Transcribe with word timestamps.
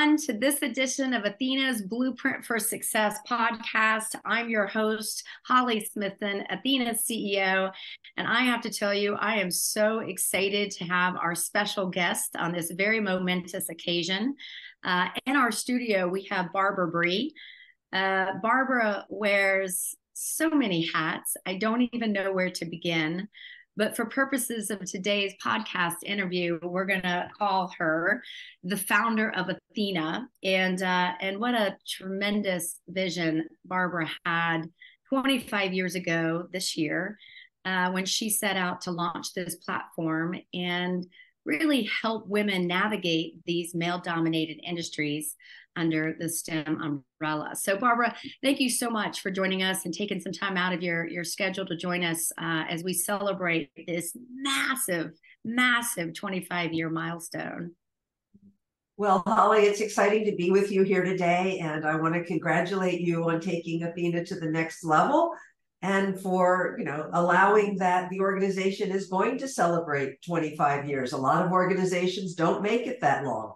everyone, 0.00 0.16
to 0.16 0.32
this 0.32 0.62
edition 0.62 1.12
of 1.12 1.24
Athena's 1.24 1.82
Blueprint 1.82 2.42
for 2.44 2.58
Success 2.58 3.18
podcast. 3.28 4.14
I'm 4.24 4.48
your 4.48 4.66
host, 4.66 5.24
Holly 5.44 5.84
Smithson, 5.84 6.44
Athena's 6.48 7.04
CEO. 7.06 7.70
And 8.16 8.26
I 8.26 8.40
have 8.40 8.62
to 8.62 8.70
tell 8.70 8.94
you, 8.94 9.14
I 9.16 9.34
am 9.34 9.50
so 9.50 9.98
excited 9.98 10.70
to 10.72 10.84
have 10.84 11.16
our 11.16 11.34
special 11.34 11.86
guest 11.86 12.34
on 12.36 12.52
this 12.52 12.70
very 12.70 12.98
momentous 12.98 13.68
occasion. 13.68 14.36
Uh, 14.84 15.08
in 15.26 15.36
our 15.36 15.52
studio, 15.52 16.08
we 16.08 16.26
have 16.30 16.52
Barbara 16.52 16.88
Bry. 16.88 17.28
Uh, 17.92 18.38
Barbara 18.42 19.04
wears 19.10 19.94
so 20.14 20.50
many 20.50 20.86
hats, 20.92 21.36
I 21.46 21.54
don't 21.54 21.88
even 21.92 22.12
know 22.12 22.32
where 22.32 22.50
to 22.50 22.64
begin. 22.64 23.28
But 23.80 23.96
for 23.96 24.04
purposes 24.04 24.68
of 24.68 24.84
today's 24.84 25.32
podcast 25.42 25.94
interview, 26.04 26.58
we're 26.62 26.84
going 26.84 27.00
to 27.00 27.30
call 27.38 27.72
her 27.78 28.22
the 28.62 28.76
founder 28.76 29.30
of 29.30 29.48
Athena. 29.48 30.28
And, 30.44 30.82
uh, 30.82 31.12
and 31.18 31.40
what 31.40 31.54
a 31.54 31.78
tremendous 31.88 32.78
vision 32.88 33.48
Barbara 33.64 34.06
had 34.26 34.64
25 35.08 35.72
years 35.72 35.94
ago 35.94 36.46
this 36.52 36.76
year 36.76 37.16
uh, 37.64 37.90
when 37.92 38.04
she 38.04 38.28
set 38.28 38.58
out 38.58 38.82
to 38.82 38.90
launch 38.90 39.32
this 39.32 39.54
platform 39.54 40.38
and 40.52 41.06
really 41.50 41.88
help 42.02 42.28
women 42.28 42.66
navigate 42.66 43.44
these 43.44 43.74
male 43.74 43.98
dominated 43.98 44.60
industries 44.64 45.36
under 45.76 46.14
the 46.18 46.28
STEM 46.28 46.80
umbrella. 47.20 47.54
So, 47.54 47.76
Barbara, 47.76 48.14
thank 48.42 48.60
you 48.60 48.68
so 48.68 48.90
much 48.90 49.20
for 49.20 49.30
joining 49.30 49.62
us 49.62 49.84
and 49.84 49.94
taking 49.94 50.20
some 50.20 50.32
time 50.32 50.56
out 50.56 50.72
of 50.72 50.82
your, 50.82 51.08
your 51.08 51.24
schedule 51.24 51.66
to 51.66 51.76
join 51.76 52.04
us 52.04 52.32
uh, 52.38 52.64
as 52.68 52.82
we 52.82 52.92
celebrate 52.92 53.70
this 53.86 54.16
massive, 54.34 55.12
massive 55.44 56.14
25 56.14 56.72
year 56.72 56.90
milestone. 56.90 57.72
Well, 58.96 59.22
Holly, 59.26 59.62
it's 59.62 59.80
exciting 59.80 60.26
to 60.26 60.36
be 60.36 60.50
with 60.50 60.70
you 60.70 60.82
here 60.82 61.02
today. 61.02 61.58
And 61.60 61.86
I 61.86 61.96
want 61.96 62.14
to 62.14 62.24
congratulate 62.24 63.00
you 63.00 63.30
on 63.30 63.40
taking 63.40 63.82
Athena 63.82 64.26
to 64.26 64.34
the 64.34 64.50
next 64.50 64.84
level 64.84 65.32
and 65.82 66.20
for 66.20 66.76
you 66.78 66.84
know 66.84 67.08
allowing 67.12 67.76
that 67.78 68.10
the 68.10 68.20
organization 68.20 68.90
is 68.90 69.06
going 69.06 69.38
to 69.38 69.48
celebrate 69.48 70.20
25 70.22 70.88
years 70.88 71.12
a 71.12 71.16
lot 71.16 71.44
of 71.44 71.52
organizations 71.52 72.34
don't 72.34 72.62
make 72.62 72.86
it 72.86 73.00
that 73.00 73.24
long 73.24 73.54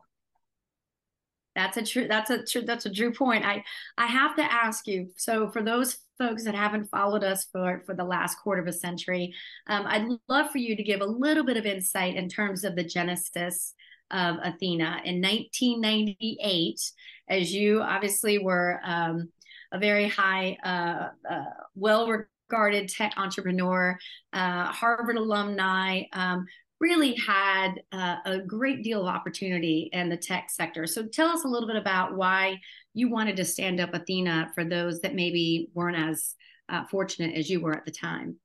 that's 1.55 1.77
a 1.77 1.83
true. 1.83 2.09
That's 2.09 2.31
a 2.31 2.45
true. 2.45 2.63
That's 2.63 2.87
a 2.87 2.93
true 2.93 3.13
point. 3.13 3.45
I 3.45 3.65
I 3.97 4.07
have 4.07 4.35
to 4.37 4.43
ask 4.43 4.87
you. 4.87 5.11
So 5.17 5.51
for 5.51 5.63
those 5.63 5.99
folks 6.19 6.45
that 6.45 6.55
haven't 6.55 6.91
followed 6.91 7.25
us 7.25 7.47
for 7.53 7.83
for 7.87 7.95
the 7.95 8.05
last 8.05 8.39
quarter 8.41 8.61
of 8.61 8.69
a 8.69 8.73
century, 8.73 9.35
um, 9.69 9.87
I'd 9.87 10.09
love 10.29 10.51
for 10.51 10.59
you 10.59 10.77
to 10.77 10.83
give 10.83 11.01
a 11.01 11.07
little 11.07 11.45
bit 11.45 11.57
of 11.57 11.67
insight 11.67 12.17
in 12.17 12.29
terms 12.29 12.65
of 12.65 12.75
the 12.75 12.85
genesis 12.85 13.75
of 14.11 14.37
Athena 14.43 15.01
in 15.05 15.21
1998, 15.23 16.81
as 17.29 17.53
you 17.53 17.81
obviously 17.83 18.39
were 18.39 18.81
um, 18.85 19.31
a 19.75 19.79
very 19.79 20.09
high, 20.09 20.57
uh, 20.65 21.09
uh, 21.31 21.45
well 21.75 22.09
regarded 22.09 22.89
tech 22.89 23.13
entrepreneur, 23.17 23.99
uh, 24.33 24.67
Harvard 24.67 25.17
alumni. 25.17 26.03
Um, 26.13 26.47
really 26.81 27.15
had 27.15 27.81
uh, 27.93 28.17
a 28.27 28.39
great 28.41 28.83
deal 28.83 29.01
of 29.01 29.07
opportunity 29.07 29.89
in 29.93 30.09
the 30.09 30.17
tech 30.17 30.51
sector. 30.51 30.87
So 30.87 31.07
tell 31.07 31.29
us 31.29 31.45
a 31.45 31.49
little 31.49 31.67
bit 31.69 31.77
about 31.77 32.15
why 32.15 32.61
you 32.93 33.09
wanted 33.09 33.37
to 33.37 33.45
stand 33.45 33.81
up 33.81 33.95
Athena 33.95 34.51
for 34.55 34.65
those 34.65 35.01
that 35.01 35.15
maybe 35.15 35.71
weren't 35.73 35.97
as 35.97 36.35
uh, 36.69 36.85
fortunate 36.91 37.37
as 37.37 37.49
you 37.49 37.61
were 37.61 37.75
at 37.75 37.87
the 37.87 37.91
time. 37.91 38.37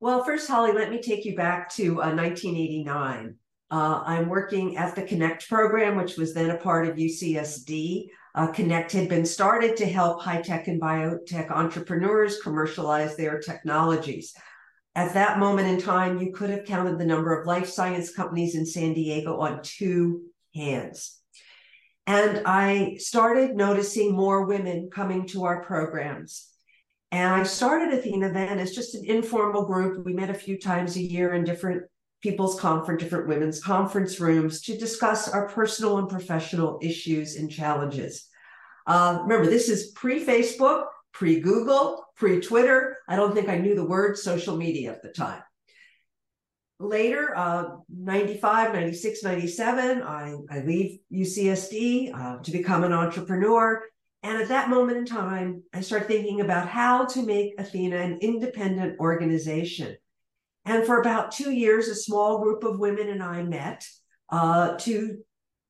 Well, 0.00 0.24
first, 0.24 0.48
Holly, 0.48 0.72
let 0.72 0.90
me 0.90 1.00
take 1.00 1.24
you 1.24 1.36
back 1.36 1.72
to 1.74 2.02
uh, 2.02 2.12
1989. 2.12 3.36
Uh, 3.72 4.02
I'm 4.04 4.28
working 4.28 4.76
at 4.76 4.94
the 4.94 5.02
Connect 5.02 5.48
program, 5.48 5.96
which 5.96 6.18
was 6.18 6.34
then 6.34 6.50
a 6.50 6.58
part 6.58 6.86
of 6.86 6.96
UCSD. 6.96 8.08
Uh, 8.34 8.48
Connect 8.48 8.92
had 8.92 9.08
been 9.08 9.24
started 9.24 9.78
to 9.78 9.86
help 9.86 10.20
high 10.20 10.42
tech 10.42 10.68
and 10.68 10.78
biotech 10.78 11.50
entrepreneurs 11.50 12.42
commercialize 12.42 13.16
their 13.16 13.40
technologies. 13.40 14.34
At 14.94 15.14
that 15.14 15.38
moment 15.38 15.68
in 15.68 15.80
time, 15.80 16.18
you 16.18 16.32
could 16.32 16.50
have 16.50 16.66
counted 16.66 16.98
the 16.98 17.06
number 17.06 17.34
of 17.34 17.46
life 17.46 17.66
science 17.66 18.14
companies 18.14 18.56
in 18.56 18.66
San 18.66 18.92
Diego 18.92 19.40
on 19.40 19.62
two 19.62 20.24
hands. 20.54 21.18
And 22.06 22.42
I 22.44 22.96
started 22.98 23.56
noticing 23.56 24.12
more 24.12 24.44
women 24.44 24.90
coming 24.92 25.26
to 25.28 25.44
our 25.44 25.64
programs. 25.64 26.46
And 27.10 27.34
I 27.34 27.42
started 27.44 27.94
Athena 27.94 28.32
then 28.32 28.58
as 28.58 28.74
just 28.74 28.94
an 28.94 29.06
informal 29.06 29.64
group. 29.64 30.04
We 30.04 30.12
met 30.12 30.28
a 30.28 30.34
few 30.34 30.58
times 30.58 30.96
a 30.96 31.02
year 31.02 31.32
in 31.32 31.44
different 31.44 31.84
people's 32.22 32.58
conference, 32.58 33.02
different 33.02 33.28
women's 33.28 33.62
conference 33.62 34.20
rooms 34.20 34.62
to 34.62 34.78
discuss 34.78 35.28
our 35.28 35.48
personal 35.48 35.98
and 35.98 36.08
professional 36.08 36.78
issues 36.80 37.36
and 37.36 37.50
challenges. 37.50 38.28
Uh, 38.86 39.18
remember, 39.22 39.50
this 39.50 39.68
is 39.68 39.90
pre 39.92 40.24
Facebook, 40.24 40.86
pre 41.12 41.40
Google, 41.40 42.04
pre 42.16 42.40
Twitter. 42.40 42.98
I 43.08 43.16
don't 43.16 43.34
think 43.34 43.48
I 43.48 43.58
knew 43.58 43.74
the 43.74 43.84
word 43.84 44.16
social 44.16 44.56
media 44.56 44.92
at 44.92 45.02
the 45.02 45.10
time. 45.10 45.42
Later, 46.78 47.36
uh, 47.36 47.64
95, 47.88 48.72
96, 48.72 49.22
97, 49.22 50.02
I, 50.02 50.34
I 50.50 50.60
leave 50.60 50.98
UCSD 51.12 52.12
uh, 52.14 52.42
to 52.42 52.50
become 52.50 52.82
an 52.82 52.92
entrepreneur. 52.92 53.82
And 54.24 54.40
at 54.40 54.48
that 54.48 54.68
moment 54.68 54.98
in 54.98 55.06
time, 55.06 55.62
I 55.72 55.80
start 55.80 56.06
thinking 56.06 56.40
about 56.40 56.68
how 56.68 57.04
to 57.06 57.22
make 57.24 57.54
Athena 57.58 57.96
an 57.96 58.18
independent 58.20 58.98
organization. 58.98 59.96
And 60.64 60.84
for 60.86 61.00
about 61.00 61.32
two 61.32 61.50
years, 61.50 61.88
a 61.88 61.94
small 61.94 62.42
group 62.42 62.64
of 62.64 62.78
women 62.78 63.08
and 63.08 63.22
I 63.22 63.42
met 63.42 63.84
uh, 64.30 64.76
to 64.78 65.18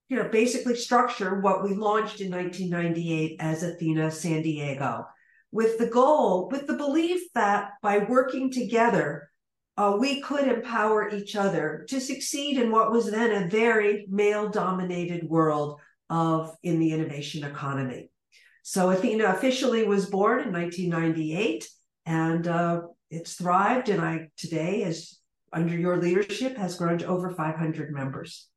you 0.09 0.17
know, 0.17 0.29
basically 0.29 0.77
structure 0.77 1.41
what 1.41 1.63
we 1.65 1.75
launched 1.75 2.21
in 2.21 2.31
1998 2.31 3.37
as 3.41 3.63
Athena 3.63 4.11
San 4.11 4.43
Diego 4.43 5.07
with 5.53 5.79
the 5.79 5.87
goal, 5.87 6.49
with 6.51 6.67
the 6.67 6.77
belief 6.77 7.21
that 7.35 7.73
by 7.83 7.99
working 7.99 8.51
together, 8.51 9.31
uh, 9.77 9.97
we 9.99 10.21
could 10.21 10.49
empower 10.49 11.11
each 11.11 11.37
other 11.37 11.87
to 11.89 12.01
succeed 12.01 12.59
in 12.59 12.71
what 12.71 12.91
was 12.91 13.11
then 13.11 13.31
a 13.31 13.49
very 13.49 14.07
male 14.09 14.49
dominated 14.49 15.29
world 15.29 15.79
of 16.11 16.55
in 16.63 16.79
the 16.79 16.93
innovation 16.93 17.45
economy. 17.45 18.11
So 18.63 18.91
Athena 18.91 19.25
officially 19.27 19.85
was 19.85 20.07
born 20.07 20.41
in 20.41 20.53
1998 20.53 21.69
and 22.07 22.47
uh, 22.47 22.83
it's 23.13 23.35
thrived. 23.35 23.89
And 23.89 24.01
I 24.01 24.31
today, 24.37 24.83
as 24.85 25.19
under 25.53 25.77
your 25.77 25.99
leadership, 25.99 26.57
has 26.57 26.77
grown 26.77 26.99
to 26.99 27.07
over 27.07 27.31
500 27.31 27.93
members. 27.93 28.49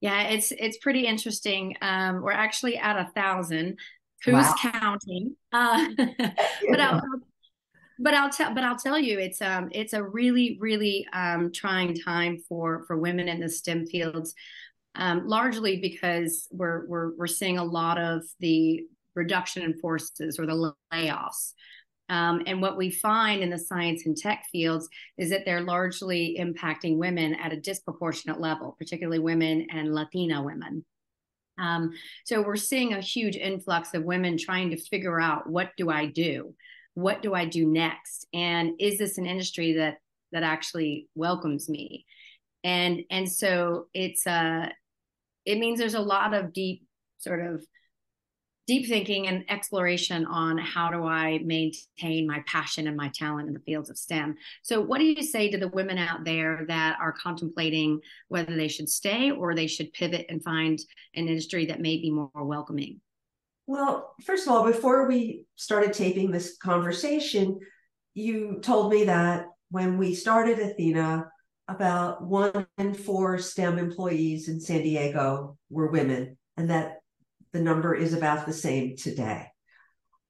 Yeah, 0.00 0.22
it's 0.28 0.52
it's 0.52 0.78
pretty 0.78 1.06
interesting. 1.06 1.76
Um, 1.82 2.22
we're 2.22 2.32
actually 2.32 2.76
at 2.76 2.96
a 2.96 3.10
thousand 3.14 3.78
who's 4.24 4.34
wow. 4.34 4.54
counting 4.58 5.36
uh, 5.52 5.86
but 6.68 6.80
I'll, 6.80 7.02
but 7.98 8.14
I'll 8.14 8.30
tell 8.30 8.54
but 8.54 8.64
I'll 8.64 8.78
tell 8.78 8.98
you 8.98 9.18
it's 9.18 9.42
um 9.42 9.68
it's 9.72 9.92
a 9.92 10.02
really 10.02 10.56
really 10.60 11.06
um 11.12 11.52
trying 11.52 11.94
time 11.94 12.38
for 12.48 12.84
for 12.86 12.96
women 12.96 13.28
in 13.28 13.40
the 13.40 13.48
STEM 13.48 13.86
fields 13.86 14.34
um, 14.96 15.26
largely 15.26 15.80
because 15.80 16.48
we're 16.50 16.86
we're 16.86 17.14
we're 17.16 17.26
seeing 17.26 17.58
a 17.58 17.64
lot 17.64 17.98
of 17.98 18.22
the 18.40 18.84
reduction 19.14 19.62
in 19.62 19.78
forces 19.78 20.38
or 20.38 20.46
the 20.46 20.72
layoffs 20.92 21.52
um, 22.08 22.42
and 22.46 22.60
what 22.60 22.76
we 22.76 22.90
find 22.90 23.42
in 23.42 23.50
the 23.50 23.58
science 23.58 24.04
and 24.04 24.16
tech 24.16 24.44
fields 24.52 24.88
is 25.16 25.30
that 25.30 25.44
they're 25.44 25.62
largely 25.62 26.36
impacting 26.38 26.98
women 26.98 27.34
at 27.34 27.52
a 27.52 27.60
disproportionate 27.60 28.40
level, 28.40 28.76
particularly 28.78 29.18
women 29.18 29.66
and 29.70 29.94
Latina 29.94 30.42
women. 30.42 30.84
Um, 31.58 31.92
so 32.24 32.42
we're 32.42 32.56
seeing 32.56 32.92
a 32.92 33.00
huge 33.00 33.36
influx 33.36 33.94
of 33.94 34.04
women 34.04 34.36
trying 34.36 34.70
to 34.70 34.76
figure 34.76 35.20
out 35.20 35.48
what 35.48 35.70
do 35.76 35.88
I 35.88 36.06
do? 36.06 36.54
What 36.94 37.22
do 37.22 37.34
I 37.34 37.46
do 37.46 37.66
next? 37.66 38.26
And 38.34 38.72
is 38.78 38.98
this 38.98 39.18
an 39.18 39.26
industry 39.26 39.74
that 39.74 39.98
that 40.32 40.42
actually 40.42 41.08
welcomes 41.14 41.68
me? 41.68 42.04
And 42.64 43.04
and 43.10 43.30
so 43.30 43.86
it's 43.94 44.26
uh 44.26 44.68
it 45.44 45.58
means 45.58 45.78
there's 45.78 45.94
a 45.94 46.00
lot 46.00 46.34
of 46.34 46.52
deep 46.52 46.84
sort 47.18 47.44
of 47.46 47.64
deep 48.66 48.88
thinking 48.88 49.26
and 49.26 49.44
exploration 49.50 50.24
on 50.26 50.56
how 50.58 50.90
do 50.90 51.04
I 51.04 51.38
maintain 51.44 52.26
my 52.26 52.42
passion 52.46 52.86
and 52.86 52.96
my 52.96 53.10
talent 53.14 53.48
in 53.48 53.54
the 53.54 53.60
fields 53.60 53.90
of 53.90 53.98
STEM. 53.98 54.36
So, 54.62 54.80
what 54.80 54.98
do 54.98 55.04
you 55.04 55.22
say 55.22 55.50
to 55.50 55.58
the 55.58 55.68
women 55.68 55.98
out 55.98 56.24
there 56.24 56.64
that 56.68 56.98
are 57.00 57.12
contemplating 57.12 58.00
whether 58.28 58.56
they 58.56 58.68
should 58.68 58.88
stay 58.88 59.30
or 59.30 59.54
they 59.54 59.66
should 59.66 59.92
pivot 59.92 60.26
and 60.28 60.42
find 60.42 60.78
an 61.14 61.28
industry 61.28 61.66
that 61.66 61.80
may 61.80 61.98
be 61.98 62.10
more 62.10 62.30
welcoming? 62.34 63.00
Well, 63.66 64.14
first 64.22 64.46
of 64.46 64.52
all, 64.52 64.64
before 64.64 65.08
we 65.08 65.46
started 65.56 65.92
taping 65.92 66.30
this 66.30 66.56
conversation, 66.58 67.60
you 68.14 68.60
told 68.62 68.92
me 68.92 69.04
that 69.04 69.46
when 69.70 69.98
we 69.98 70.14
started 70.14 70.58
Athena, 70.58 71.30
about 71.66 72.22
one 72.22 72.66
in 72.76 72.92
four 72.92 73.38
STEM 73.38 73.78
employees 73.78 74.48
in 74.48 74.60
San 74.60 74.82
Diego 74.82 75.56
were 75.70 75.90
women, 75.90 76.36
and 76.58 76.68
that 76.68 76.98
the 77.54 77.60
number 77.60 77.94
is 77.94 78.12
about 78.12 78.44
the 78.44 78.52
same 78.52 78.96
today. 78.96 79.46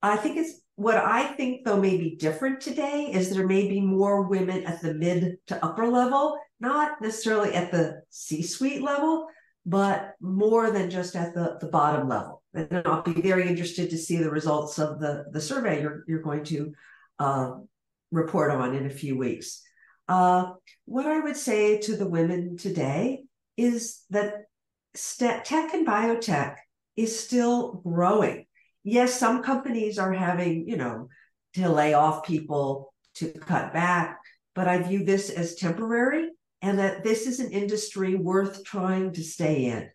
I 0.01 0.15
think 0.15 0.37
it's 0.37 0.61
what 0.75 0.97
I 0.97 1.23
think, 1.23 1.65
though, 1.65 1.79
may 1.79 1.97
be 1.97 2.15
different 2.15 2.61
today 2.61 3.09
is 3.11 3.29
there 3.29 3.47
may 3.47 3.67
be 3.67 3.81
more 3.81 4.21
women 4.21 4.63
at 4.65 4.81
the 4.81 4.93
mid 4.93 5.37
to 5.47 5.65
upper 5.65 5.87
level, 5.87 6.37
not 6.59 7.01
necessarily 7.01 7.53
at 7.53 7.71
the 7.71 8.01
C 8.11 8.43
suite 8.43 8.83
level, 8.83 9.27
but 9.65 10.13
more 10.21 10.69
than 10.69 10.89
just 10.89 11.15
at 11.15 11.33
the, 11.33 11.57
the 11.59 11.67
bottom 11.67 12.07
level. 12.07 12.43
And 12.53 12.83
I'll 12.85 13.01
be 13.01 13.21
very 13.21 13.47
interested 13.47 13.89
to 13.89 13.97
see 13.97 14.17
the 14.17 14.29
results 14.29 14.77
of 14.77 14.99
the, 14.99 15.25
the 15.31 15.41
survey 15.41 15.81
you're, 15.81 16.03
you're 16.07 16.21
going 16.21 16.43
to 16.45 16.73
uh, 17.17 17.51
report 18.11 18.51
on 18.51 18.75
in 18.75 18.85
a 18.85 18.91
few 18.91 19.17
weeks. 19.17 19.61
Uh, 20.07 20.51
what 20.85 21.07
I 21.07 21.19
would 21.19 21.37
say 21.37 21.79
to 21.79 21.97
the 21.97 22.07
women 22.07 22.57
today 22.57 23.23
is 23.57 24.03
that 24.11 24.45
tech 24.93 25.73
and 25.73 25.87
biotech 25.87 26.57
is 26.95 27.19
still 27.19 27.81
growing. 27.83 28.45
Yes, 28.83 29.19
some 29.19 29.43
companies 29.43 29.97
are 29.97 30.13
having, 30.13 30.67
you 30.67 30.77
know, 30.77 31.09
to 31.55 31.69
lay 31.69 31.93
off 31.93 32.25
people, 32.25 32.93
to 33.15 33.31
cut 33.31 33.73
back, 33.73 34.19
but 34.53 34.67
I 34.67 34.81
view 34.81 35.03
this 35.03 35.29
as 35.29 35.55
temporary 35.55 36.29
and 36.61 36.79
that 36.79 37.03
this 37.03 37.27
is 37.27 37.39
an 37.39 37.51
industry 37.51 38.15
worth 38.15 38.63
trying 38.63 39.11
to 39.13 39.23
stay 39.23 39.65
in. 39.65 39.89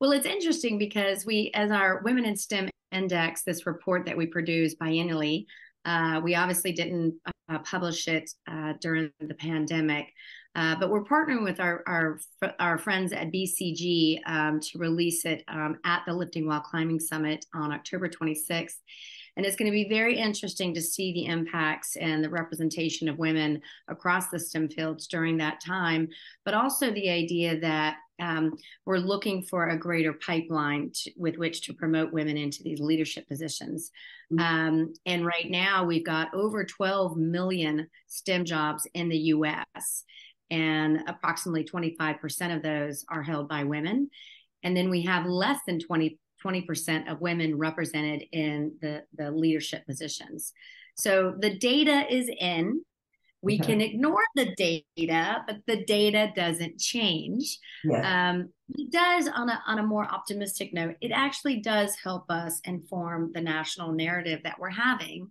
Well, 0.00 0.12
it's 0.12 0.26
interesting 0.26 0.78
because 0.78 1.26
we, 1.26 1.50
as 1.54 1.70
our 1.70 2.00
Women 2.02 2.24
in 2.24 2.36
STEM 2.36 2.70
Index, 2.92 3.42
this 3.42 3.66
report 3.66 4.06
that 4.06 4.16
we 4.16 4.26
produce 4.26 4.74
biannually, 4.76 5.46
uh, 5.84 6.20
we 6.22 6.34
obviously 6.34 6.72
didn't 6.72 7.14
uh, 7.48 7.58
publish 7.58 8.08
it 8.08 8.30
uh, 8.50 8.74
during 8.80 9.10
the 9.20 9.34
pandemic, 9.34 10.12
uh, 10.56 10.76
but 10.78 10.90
we're 10.90 11.04
partnering 11.04 11.44
with 11.44 11.60
our 11.60 11.82
our, 11.86 12.20
our 12.58 12.78
friends 12.78 13.12
at 13.12 13.32
BCG 13.32 14.20
um, 14.26 14.60
to 14.60 14.78
release 14.78 15.24
it 15.24 15.44
um, 15.48 15.78
at 15.84 16.02
the 16.06 16.12
Lifting 16.12 16.46
While 16.46 16.60
Climbing 16.60 17.00
Summit 17.00 17.44
on 17.54 17.72
October 17.72 18.08
26th. 18.08 18.76
And 19.36 19.46
it's 19.46 19.56
going 19.56 19.70
to 19.70 19.74
be 19.74 19.88
very 19.88 20.18
interesting 20.18 20.74
to 20.74 20.82
see 20.82 21.12
the 21.12 21.26
impacts 21.26 21.96
and 21.96 22.22
the 22.22 22.28
representation 22.28 23.08
of 23.08 23.18
women 23.18 23.62
across 23.88 24.28
the 24.28 24.38
STEM 24.38 24.68
fields 24.68 25.06
during 25.06 25.38
that 25.38 25.60
time, 25.64 26.08
but 26.44 26.52
also 26.52 26.90
the 26.90 27.08
idea 27.08 27.58
that 27.60 27.96
um, 28.20 28.56
we're 28.84 28.98
looking 28.98 29.42
for 29.42 29.68
a 29.68 29.78
greater 29.78 30.12
pipeline 30.12 30.90
to, 30.94 31.12
with 31.16 31.36
which 31.36 31.62
to 31.62 31.72
promote 31.72 32.12
women 32.12 32.36
into 32.36 32.62
these 32.62 32.80
leadership 32.80 33.26
positions. 33.28 33.90
Mm-hmm. 34.32 34.44
Um, 34.44 34.94
and 35.06 35.24
right 35.24 35.50
now, 35.50 35.84
we've 35.84 36.04
got 36.04 36.34
over 36.34 36.64
12 36.64 37.16
million 37.16 37.88
STEM 38.08 38.44
jobs 38.44 38.86
in 38.94 39.08
the 39.08 39.18
US, 39.18 40.04
and 40.50 41.02
approximately 41.06 41.64
25% 41.64 42.56
of 42.56 42.62
those 42.62 43.04
are 43.08 43.22
held 43.22 43.48
by 43.48 43.64
women. 43.64 44.10
And 44.62 44.76
then 44.76 44.90
we 44.90 45.02
have 45.02 45.26
less 45.26 45.60
than 45.66 45.80
20 45.80 46.18
20% 46.44 47.10
of 47.10 47.20
women 47.20 47.58
represented 47.58 48.24
in 48.32 48.72
the, 48.80 49.04
the 49.16 49.30
leadership 49.30 49.86
positions. 49.86 50.52
So 50.94 51.34
the 51.38 51.58
data 51.58 52.04
is 52.10 52.30
in. 52.40 52.82
We 53.42 53.54
okay. 53.54 53.72
can 53.72 53.80
ignore 53.80 54.22
the 54.34 54.54
data, 54.54 55.42
but 55.46 55.60
the 55.66 55.82
data 55.84 56.30
doesn't 56.36 56.78
change. 56.78 57.58
Yeah. 57.84 58.30
Um, 58.30 58.50
it 58.76 58.90
does, 58.90 59.28
on 59.28 59.48
a, 59.48 59.62
on 59.66 59.78
a 59.78 59.86
more 59.86 60.04
optimistic 60.04 60.74
note, 60.74 60.96
it 61.00 61.10
actually 61.10 61.60
does 61.60 61.96
help 61.96 62.30
us 62.30 62.60
inform 62.64 63.32
the 63.32 63.40
national 63.40 63.92
narrative 63.92 64.40
that 64.44 64.58
we're 64.58 64.68
having. 64.68 65.30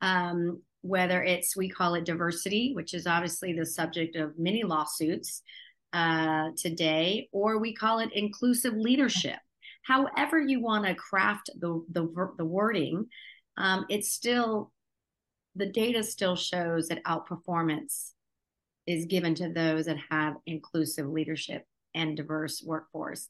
Um, 0.00 0.62
whether 0.82 1.22
it's, 1.22 1.56
we 1.56 1.68
call 1.68 1.94
it 1.94 2.04
diversity, 2.04 2.72
which 2.74 2.94
is 2.94 3.06
obviously 3.06 3.52
the 3.52 3.66
subject 3.66 4.16
of 4.16 4.38
many 4.38 4.62
lawsuits 4.62 5.42
uh, 5.92 6.50
today, 6.56 7.28
or 7.32 7.58
we 7.58 7.74
call 7.74 7.98
it 7.98 8.10
inclusive 8.12 8.74
leadership. 8.74 9.38
However 9.82 10.38
you 10.38 10.60
want 10.60 10.84
to 10.84 10.94
craft 10.94 11.50
the 11.58 11.82
the, 11.90 12.30
the 12.36 12.44
wording 12.44 13.06
um, 13.58 13.84
it's 13.88 14.10
still 14.10 14.70
the 15.56 15.66
data 15.66 16.02
still 16.02 16.36
shows 16.36 16.88
that 16.88 17.02
outperformance 17.04 18.12
is 18.86 19.06
given 19.06 19.34
to 19.34 19.52
those 19.52 19.86
that 19.86 19.98
have 20.10 20.34
inclusive 20.46 21.06
leadership 21.06 21.66
and 21.94 22.16
diverse 22.16 22.62
workforce 22.64 23.28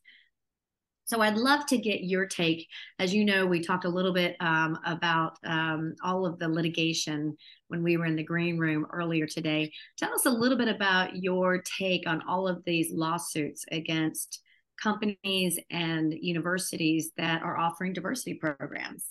so 1.09 1.21
I'd 1.21 1.37
love 1.37 1.67
to 1.67 1.79
get 1.79 2.05
your 2.05 2.27
take. 2.27 2.69
As 2.99 3.15
you 3.15 3.25
know, 3.25 3.47
we 3.47 3.61
talked 3.61 3.87
a 3.87 3.91
little 3.91 4.13
bit 4.13 4.37
um, 4.41 4.79
about 4.85 5.39
um, 5.45 5.95
all 6.05 6.27
of 6.27 6.39
the 6.39 6.49
litigation 6.49 7.37
when 7.69 7.83
we 7.83 7.97
were 7.97 8.07
in 8.07 8.17
the 8.17 8.23
green 8.23 8.59
room 8.59 8.87
earlier 8.93 9.27
today. 9.27 9.73
Tell 9.97 10.15
us 10.15 10.27
a 10.27 10.31
little 10.31 10.59
bit 10.59 10.69
about 10.69 11.17
your 11.17 11.63
take 11.63 12.07
on 12.07 12.23
all 12.29 12.47
of 12.47 12.63
these 12.65 12.93
lawsuits 12.93 13.65
against 13.73 14.41
companies 14.81 15.59
and 15.71 16.15
universities 16.21 17.11
that 17.17 17.43
are 17.43 17.59
offering 17.59 17.93
diversity 17.93 18.35
programs? 18.35 19.07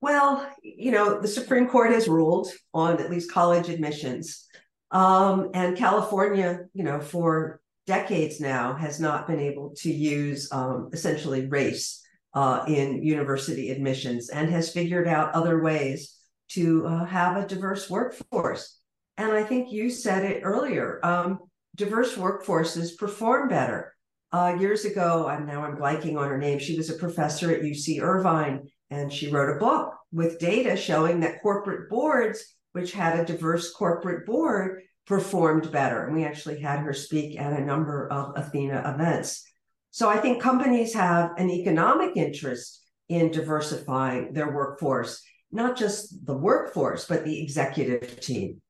Well, 0.00 0.48
you 0.62 0.92
know, 0.92 1.20
the 1.20 1.28
Supreme 1.28 1.68
Court 1.68 1.92
has 1.92 2.08
ruled 2.08 2.48
on 2.72 3.00
at 3.00 3.10
least 3.10 3.32
college 3.32 3.68
admissions. 3.68 4.46
Um, 4.90 5.50
and 5.54 5.76
California, 5.76 6.60
you 6.72 6.84
know, 6.84 7.00
for 7.00 7.60
decades 7.88 8.38
now 8.38 8.74
has 8.74 9.00
not 9.00 9.26
been 9.26 9.40
able 9.40 9.74
to 9.78 9.90
use 9.90 10.52
um, 10.52 10.90
essentially 10.92 11.46
race 11.46 12.04
uh, 12.34 12.62
in 12.68 13.02
university 13.02 13.70
admissions 13.70 14.28
and 14.28 14.50
has 14.50 14.70
figured 14.70 15.08
out 15.08 15.32
other 15.32 15.62
ways 15.62 16.14
to 16.50 16.86
uh, 16.86 17.04
have 17.06 17.38
a 17.38 17.46
diverse 17.46 17.88
workforce. 17.88 18.78
And 19.16 19.32
I 19.32 19.42
think 19.42 19.72
you 19.72 19.88
said 19.88 20.22
it 20.30 20.42
earlier. 20.44 21.00
Um, 21.02 21.38
diverse 21.76 22.14
workforces 22.14 22.96
perform 22.96 23.48
better. 23.48 23.94
Uh, 24.32 24.54
years 24.60 24.84
ago, 24.84 25.26
I'm 25.26 25.46
now 25.46 25.64
I'm 25.64 25.78
blanking 25.78 26.18
on 26.18 26.28
her 26.28 26.36
name. 26.36 26.58
She 26.58 26.76
was 26.76 26.90
a 26.90 26.94
professor 26.98 27.50
at 27.50 27.62
UC 27.62 28.02
Irvine, 28.02 28.68
and 28.90 29.10
she 29.10 29.30
wrote 29.30 29.56
a 29.56 29.58
book 29.58 29.94
with 30.12 30.38
data 30.38 30.76
showing 30.76 31.20
that 31.20 31.40
corporate 31.40 31.88
boards, 31.88 32.44
which 32.72 32.92
had 32.92 33.18
a 33.18 33.24
diverse 33.24 33.72
corporate 33.72 34.26
board, 34.26 34.82
performed 35.08 35.72
better. 35.72 36.04
And 36.04 36.14
we 36.14 36.24
actually 36.24 36.60
had 36.60 36.80
her 36.80 36.92
speak 36.92 37.40
at 37.40 37.58
a 37.58 37.64
number 37.64 38.12
of 38.12 38.34
Athena 38.36 38.94
events. 38.94 39.42
So 39.90 40.08
I 40.08 40.18
think 40.18 40.42
companies 40.42 40.92
have 40.92 41.30
an 41.38 41.48
economic 41.50 42.14
interest 42.14 42.84
in 43.08 43.30
diversifying 43.30 44.34
their 44.34 44.52
workforce, 44.52 45.22
not 45.50 45.78
just 45.78 46.26
the 46.26 46.36
workforce, 46.36 47.06
but 47.06 47.24
the 47.24 47.42
executive 47.42 48.20
team. 48.20 48.60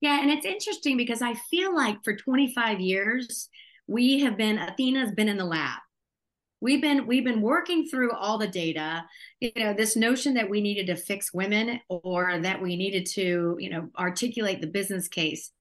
Yeah, 0.00 0.22
and 0.22 0.30
it's 0.30 0.46
interesting 0.46 0.96
because 0.96 1.20
I 1.20 1.34
feel 1.50 1.74
like 1.74 1.98
for 2.02 2.16
25 2.16 2.80
years 2.80 3.50
we 3.86 4.20
have 4.20 4.38
been 4.38 4.58
Athena's 4.58 5.12
been 5.12 5.28
in 5.28 5.36
the 5.36 5.44
lab. 5.44 5.78
We've 6.60 6.82
been 6.82 7.06
we've 7.06 7.24
been 7.24 7.40
working 7.40 7.86
through 7.86 8.12
all 8.12 8.38
the 8.38 8.48
data. 8.48 9.04
You 9.40 9.52
know, 9.56 9.74
this 9.74 9.96
notion 9.96 10.34
that 10.34 10.50
we 10.50 10.60
needed 10.60 10.86
to 10.88 10.96
fix 10.96 11.32
women 11.32 11.80
or 11.88 12.38
that 12.40 12.60
we 12.60 12.76
needed 12.76 13.06
to, 13.14 13.56
you 13.58 13.70
know, 13.70 13.88
articulate 13.96 14.60
the 14.60 14.66
business 14.66 15.08
case. 15.08 15.52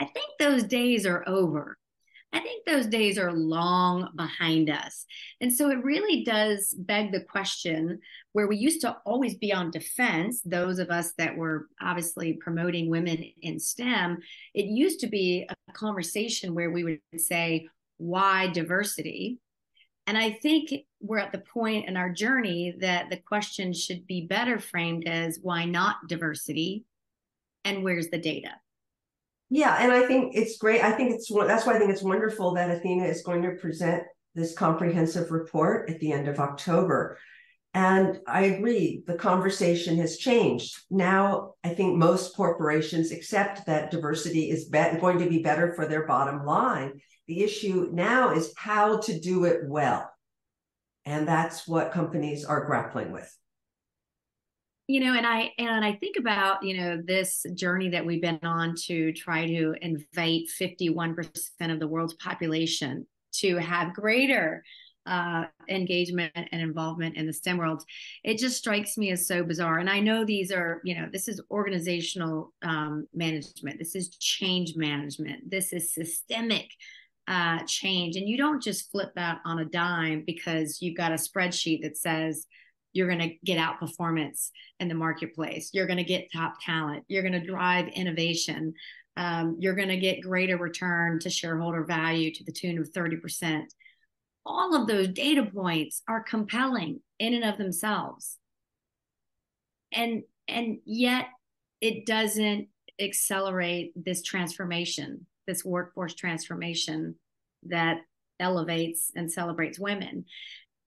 I 0.00 0.04
think 0.04 0.26
those 0.38 0.64
days 0.64 1.06
are 1.06 1.24
over. 1.28 1.76
I 2.32 2.40
think 2.40 2.64
those 2.64 2.86
days 2.86 3.18
are 3.18 3.32
long 3.32 4.08
behind 4.16 4.70
us. 4.70 5.04
And 5.42 5.52
so 5.52 5.70
it 5.70 5.84
really 5.84 6.24
does 6.24 6.74
beg 6.78 7.12
the 7.12 7.20
question 7.20 8.00
where 8.32 8.46
we 8.48 8.56
used 8.56 8.80
to 8.82 8.96
always 9.04 9.36
be 9.36 9.52
on 9.52 9.70
defense, 9.70 10.40
those 10.42 10.78
of 10.78 10.88
us 10.88 11.12
that 11.18 11.36
were 11.36 11.68
obviously 11.80 12.34
promoting 12.34 12.88
women 12.88 13.22
in 13.42 13.60
STEM, 13.60 14.18
it 14.54 14.64
used 14.64 15.00
to 15.00 15.08
be 15.08 15.46
a 15.68 15.72
conversation 15.72 16.54
where 16.54 16.70
we 16.70 16.84
would 16.84 17.00
say, 17.18 17.68
why 17.98 18.46
diversity? 18.48 19.38
And 20.06 20.18
I 20.18 20.32
think 20.32 20.72
we're 21.00 21.18
at 21.18 21.32
the 21.32 21.38
point 21.38 21.88
in 21.88 21.96
our 21.96 22.10
journey 22.10 22.74
that 22.80 23.10
the 23.10 23.16
question 23.16 23.72
should 23.72 24.06
be 24.06 24.26
better 24.26 24.58
framed 24.58 25.06
as 25.06 25.38
why 25.42 25.64
not 25.64 26.08
diversity? 26.08 26.84
And 27.64 27.84
where's 27.84 28.08
the 28.08 28.18
data? 28.18 28.50
Yeah, 29.50 29.76
and 29.78 29.92
I 29.92 30.06
think 30.06 30.34
it's 30.34 30.56
great. 30.56 30.82
I 30.82 30.92
think 30.92 31.12
it's 31.12 31.30
that's 31.30 31.66
why 31.66 31.74
I 31.74 31.78
think 31.78 31.90
it's 31.90 32.02
wonderful 32.02 32.54
that 32.54 32.70
Athena 32.70 33.04
is 33.04 33.22
going 33.22 33.42
to 33.42 33.50
present 33.50 34.02
this 34.34 34.54
comprehensive 34.54 35.30
report 35.30 35.90
at 35.90 36.00
the 36.00 36.10
end 36.10 36.26
of 36.26 36.40
October. 36.40 37.18
And 37.74 38.20
I 38.26 38.44
agree, 38.44 39.02
the 39.06 39.14
conversation 39.14 39.96
has 39.98 40.18
changed. 40.18 40.76
Now, 40.90 41.54
I 41.64 41.70
think 41.70 41.96
most 41.96 42.36
corporations 42.36 43.12
accept 43.12 43.66
that 43.66 43.90
diversity 43.90 44.50
is 44.50 44.66
be- 44.66 44.98
going 45.00 45.18
to 45.20 45.28
be 45.28 45.42
better 45.42 45.72
for 45.74 45.86
their 45.86 46.06
bottom 46.06 46.44
line. 46.44 47.00
The 47.28 47.42
issue 47.42 47.88
now 47.92 48.32
is 48.32 48.52
how 48.56 48.98
to 48.98 49.18
do 49.18 49.44
it 49.44 49.60
well. 49.66 50.10
And 51.04 51.26
that's 51.26 51.66
what 51.66 51.92
companies 51.92 52.44
are 52.44 52.64
grappling 52.64 53.12
with 53.12 53.34
you 54.88 55.00
know 55.00 55.14
and 55.14 55.26
i 55.26 55.52
and 55.58 55.84
i 55.84 55.92
think 55.92 56.16
about 56.18 56.62
you 56.62 56.76
know 56.76 57.00
this 57.06 57.46
journey 57.54 57.88
that 57.88 58.04
we've 58.04 58.20
been 58.20 58.38
on 58.42 58.74
to 58.74 59.12
try 59.12 59.46
to 59.46 59.74
invite 59.80 60.42
51% 60.60 61.38
of 61.70 61.78
the 61.78 61.86
world's 61.86 62.14
population 62.14 63.06
to 63.32 63.56
have 63.56 63.94
greater 63.94 64.62
uh, 65.06 65.44
engagement 65.68 66.32
and 66.34 66.62
involvement 66.62 67.16
in 67.16 67.26
the 67.26 67.32
STEM 67.32 67.58
world, 67.58 67.82
it 68.22 68.38
just 68.38 68.56
strikes 68.56 68.96
me 68.96 69.10
as 69.10 69.26
so 69.26 69.42
bizarre. 69.42 69.78
And 69.78 69.90
I 69.90 69.98
know 69.98 70.24
these 70.24 70.52
are, 70.52 70.80
you 70.84 70.94
know, 70.94 71.08
this 71.12 71.26
is 71.26 71.40
organizational 71.50 72.52
um, 72.62 73.06
management, 73.12 73.78
this 73.78 73.96
is 73.96 74.10
change 74.18 74.76
management, 74.76 75.50
this 75.50 75.72
is 75.72 75.92
systemic 75.92 76.68
uh, 77.28 77.60
change. 77.66 78.16
And 78.16 78.28
you 78.28 78.36
don't 78.36 78.62
just 78.62 78.90
flip 78.90 79.12
that 79.14 79.40
on 79.44 79.58
a 79.58 79.64
dime 79.64 80.24
because 80.26 80.82
you've 80.82 80.96
got 80.96 81.12
a 81.12 81.16
spreadsheet 81.16 81.82
that 81.82 81.96
says, 81.96 82.46
you're 82.92 83.08
going 83.08 83.20
to 83.20 83.34
get 83.44 83.56
out 83.58 83.78
performance 83.80 84.50
in 84.78 84.88
the 84.88 84.94
marketplace. 84.94 85.70
You're 85.72 85.86
going 85.86 85.96
to 85.98 86.04
get 86.04 86.30
top 86.30 86.54
talent. 86.62 87.04
You're 87.08 87.22
going 87.22 87.40
to 87.40 87.46
drive 87.46 87.88
innovation. 87.88 88.74
um, 89.16 89.56
you're 89.58 89.74
going 89.74 89.88
to 89.88 89.96
get 89.96 90.22
greater 90.22 90.56
return 90.56 91.18
to 91.20 91.30
shareholder 91.30 91.84
value 91.84 92.32
to 92.34 92.44
the 92.44 92.52
tune 92.52 92.78
of 92.78 92.90
30%. 92.92 93.64
All 94.44 94.74
of 94.74 94.86
those 94.86 95.08
data 95.08 95.44
points 95.44 96.02
are 96.08 96.22
compelling 96.22 97.00
in 97.18 97.34
and 97.34 97.44
of 97.44 97.58
themselves. 97.58 98.38
And 99.92 100.22
and 100.48 100.78
yet 100.84 101.26
it 101.80 102.06
doesn't 102.06 102.68
accelerate 102.98 103.92
this 103.94 104.22
transformation, 104.22 105.26
this 105.52 105.64
workforce 105.64 106.14
transformation 106.14 107.14
that 107.64 107.98
elevates 108.40 109.12
and 109.14 109.30
celebrates 109.30 109.78
women. 109.78 110.24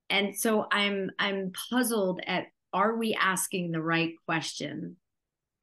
And 0.10 0.36
so 0.36 0.68
I'm 0.72 1.12
I'm 1.20 1.52
puzzled 1.70 2.20
at 2.26 2.48
are 2.74 2.98
we 2.98 3.14
asking 3.14 3.72
the 3.72 3.82
right 3.82 4.14
question 4.26 4.98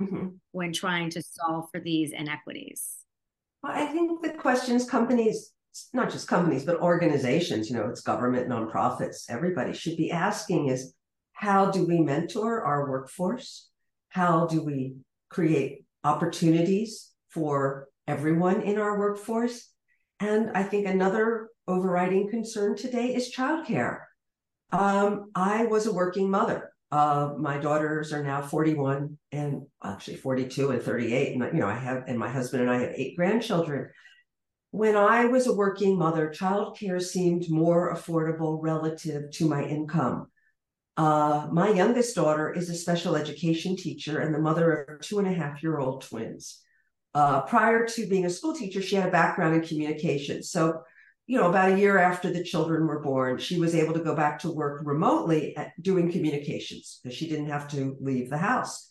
mm-hmm. 0.00 0.28
when 0.52 0.72
trying 0.72 1.10
to 1.10 1.22
solve 1.22 1.66
for 1.72 1.80
these 1.80 2.12
inequities? 2.12 2.88
Well, 3.62 3.72
I 3.72 3.86
think 3.86 4.22
the 4.22 4.30
questions 4.30 4.88
companies, 4.88 5.52
not 5.92 6.10
just 6.10 6.28
companies, 6.28 6.64
but 6.64 6.80
organizations, 6.80 7.68
you 7.68 7.76
know, 7.76 7.88
it's 7.88 8.00
government, 8.00 8.48
nonprofits, 8.48 9.24
everybody 9.28 9.72
should 9.72 9.96
be 9.96 10.10
asking 10.10 10.68
is 10.68 10.94
how 11.32 11.70
do 11.70 11.84
we 11.86 12.00
mentor 12.00 12.64
our 12.64 12.88
workforce? 12.88 13.68
How 14.08 14.46
do 14.46 14.62
we 14.62 14.94
create 15.28 15.84
opportunities 16.04 17.10
for 17.30 17.88
everyone 18.06 18.62
in 18.62 18.78
our 18.78 18.98
workforce? 18.98 19.68
And 20.20 20.50
I 20.54 20.62
think 20.62 20.86
another 20.86 21.48
overriding 21.66 22.30
concern 22.30 22.76
today 22.76 23.14
is 23.14 23.34
childcare. 23.34 24.00
Um, 24.70 25.30
I 25.34 25.66
was 25.66 25.86
a 25.86 25.92
working 25.92 26.30
mother. 26.30 26.72
Uh, 26.90 27.32
my 27.38 27.58
daughters 27.58 28.12
are 28.12 28.22
now 28.22 28.42
41 28.42 29.18
and 29.32 29.62
actually 29.82 30.16
42 30.16 30.70
and 30.70 30.82
38. 30.82 31.34
And, 31.34 31.54
you 31.54 31.60
know, 31.60 31.66
I 31.66 31.74
have, 31.74 32.04
and 32.06 32.18
my 32.18 32.28
husband 32.28 32.62
and 32.62 32.70
I 32.70 32.80
have 32.80 32.92
eight 32.94 33.16
grandchildren. 33.16 33.90
When 34.72 34.96
I 34.96 35.26
was 35.26 35.46
a 35.46 35.54
working 35.54 35.98
mother, 35.98 36.30
childcare 36.34 37.00
seemed 37.00 37.50
more 37.50 37.94
affordable 37.94 38.58
relative 38.60 39.30
to 39.32 39.48
my 39.48 39.62
income. 39.62 40.28
Uh, 40.96 41.48
my 41.50 41.70
youngest 41.70 42.14
daughter 42.14 42.52
is 42.52 42.68
a 42.68 42.74
special 42.74 43.16
education 43.16 43.76
teacher 43.76 44.20
and 44.20 44.34
the 44.34 44.38
mother 44.38 44.72
of 44.72 45.00
two 45.00 45.18
and 45.18 45.28
a 45.28 45.32
half 45.32 45.62
year 45.62 45.78
old 45.78 46.02
twins. 46.02 46.60
Uh, 47.14 47.42
prior 47.42 47.86
to 47.86 48.06
being 48.06 48.24
a 48.24 48.30
school 48.30 48.54
teacher, 48.54 48.80
she 48.80 48.96
had 48.96 49.08
a 49.08 49.12
background 49.12 49.54
in 49.54 49.62
communication. 49.62 50.42
So 50.42 50.82
you 51.26 51.38
know, 51.38 51.48
about 51.48 51.72
a 51.72 51.78
year 51.78 51.98
after 51.98 52.32
the 52.32 52.42
children 52.42 52.86
were 52.86 53.00
born, 53.00 53.38
she 53.38 53.58
was 53.58 53.74
able 53.74 53.94
to 53.94 54.04
go 54.04 54.14
back 54.14 54.40
to 54.40 54.50
work 54.50 54.82
remotely 54.84 55.56
at 55.56 55.70
doing 55.80 56.10
communications 56.10 57.00
because 57.02 57.16
she 57.16 57.28
didn't 57.28 57.48
have 57.48 57.68
to 57.68 57.96
leave 58.00 58.28
the 58.28 58.38
house. 58.38 58.88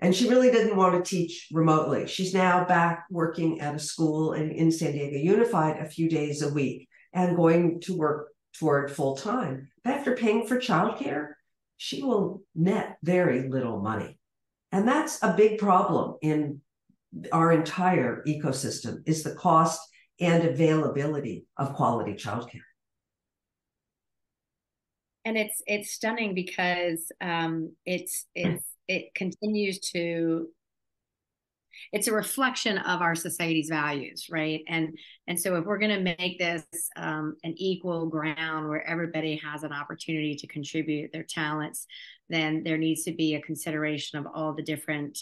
And 0.00 0.14
she 0.14 0.28
really 0.28 0.50
didn't 0.50 0.76
want 0.76 1.04
to 1.04 1.08
teach 1.08 1.48
remotely. 1.52 2.06
She's 2.06 2.34
now 2.34 2.64
back 2.64 3.06
working 3.10 3.60
at 3.60 3.74
a 3.74 3.78
school 3.78 4.32
in, 4.32 4.50
in 4.50 4.70
San 4.70 4.92
Diego 4.92 5.16
Unified 5.16 5.78
a 5.78 5.88
few 5.88 6.08
days 6.08 6.42
a 6.42 6.52
week 6.52 6.88
and 7.12 7.36
going 7.36 7.80
to 7.82 7.96
work 7.96 8.28
toward 8.58 8.90
full 8.90 9.16
time. 9.16 9.68
But 9.84 9.94
after 9.94 10.14
paying 10.14 10.46
for 10.46 10.58
childcare, 10.58 11.34
she 11.76 12.02
will 12.02 12.42
net 12.54 12.96
very 13.02 13.48
little 13.48 13.80
money. 13.80 14.18
And 14.72 14.88
that's 14.88 15.22
a 15.22 15.34
big 15.34 15.58
problem 15.58 16.16
in 16.20 16.60
our 17.32 17.52
entire 17.52 18.22
ecosystem 18.26 19.02
is 19.06 19.22
the 19.22 19.34
cost 19.34 19.80
and 20.20 20.44
availability 20.44 21.46
of 21.56 21.74
quality 21.74 22.12
childcare. 22.12 22.60
And 25.24 25.36
it's 25.36 25.60
it's 25.66 25.90
stunning 25.90 26.34
because 26.34 27.10
um, 27.20 27.72
it's 27.84 28.26
it's 28.34 28.64
it 28.86 29.14
continues 29.14 29.80
to 29.92 30.48
it's 31.92 32.08
a 32.08 32.12
reflection 32.12 32.78
of 32.78 33.02
our 33.02 33.14
society's 33.14 33.68
values 33.68 34.28
right 34.30 34.62
and 34.68 34.96
and 35.26 35.38
so 35.38 35.56
if 35.56 35.64
we're 35.64 35.78
going 35.78 35.94
to 36.04 36.16
make 36.18 36.38
this 36.38 36.64
um, 36.96 37.36
an 37.44 37.54
equal 37.56 38.06
ground 38.06 38.68
where 38.68 38.86
everybody 38.88 39.36
has 39.44 39.62
an 39.62 39.72
opportunity 39.72 40.34
to 40.34 40.46
contribute 40.46 41.12
their 41.12 41.24
talents 41.24 41.86
then 42.28 42.62
there 42.64 42.78
needs 42.78 43.02
to 43.04 43.12
be 43.12 43.34
a 43.34 43.42
consideration 43.42 44.18
of 44.18 44.26
all 44.34 44.54
the 44.54 44.62
different 44.62 45.18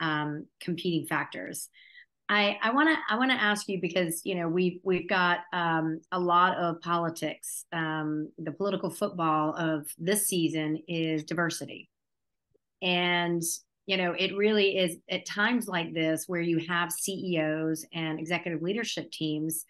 um, 0.00 0.46
competing 0.60 1.06
factors 1.06 1.68
I 2.28 2.58
I 2.62 2.72
want 2.72 2.90
to 2.90 2.96
I 3.12 3.16
want 3.16 3.30
to 3.30 3.40
ask 3.40 3.68
you 3.68 3.80
because 3.80 4.20
you 4.24 4.34
know 4.34 4.48
we've 4.48 4.80
we've 4.84 5.08
got 5.08 5.40
um, 5.52 6.00
a 6.12 6.20
lot 6.20 6.56
of 6.58 6.80
politics. 6.80 7.64
Um, 7.72 8.30
the 8.38 8.52
political 8.52 8.90
football 8.90 9.54
of 9.54 9.86
this 9.98 10.26
season 10.26 10.82
is 10.86 11.24
diversity, 11.24 11.88
and 12.82 13.42
you 13.86 13.96
know 13.96 14.12
it 14.12 14.36
really 14.36 14.76
is 14.76 14.98
at 15.10 15.24
times 15.24 15.68
like 15.68 15.94
this 15.94 16.24
where 16.26 16.42
you 16.42 16.58
have 16.68 16.92
CEOs 16.92 17.86
and 17.94 18.20
executive 18.20 18.60
leadership 18.60 19.10
teams 19.10 19.64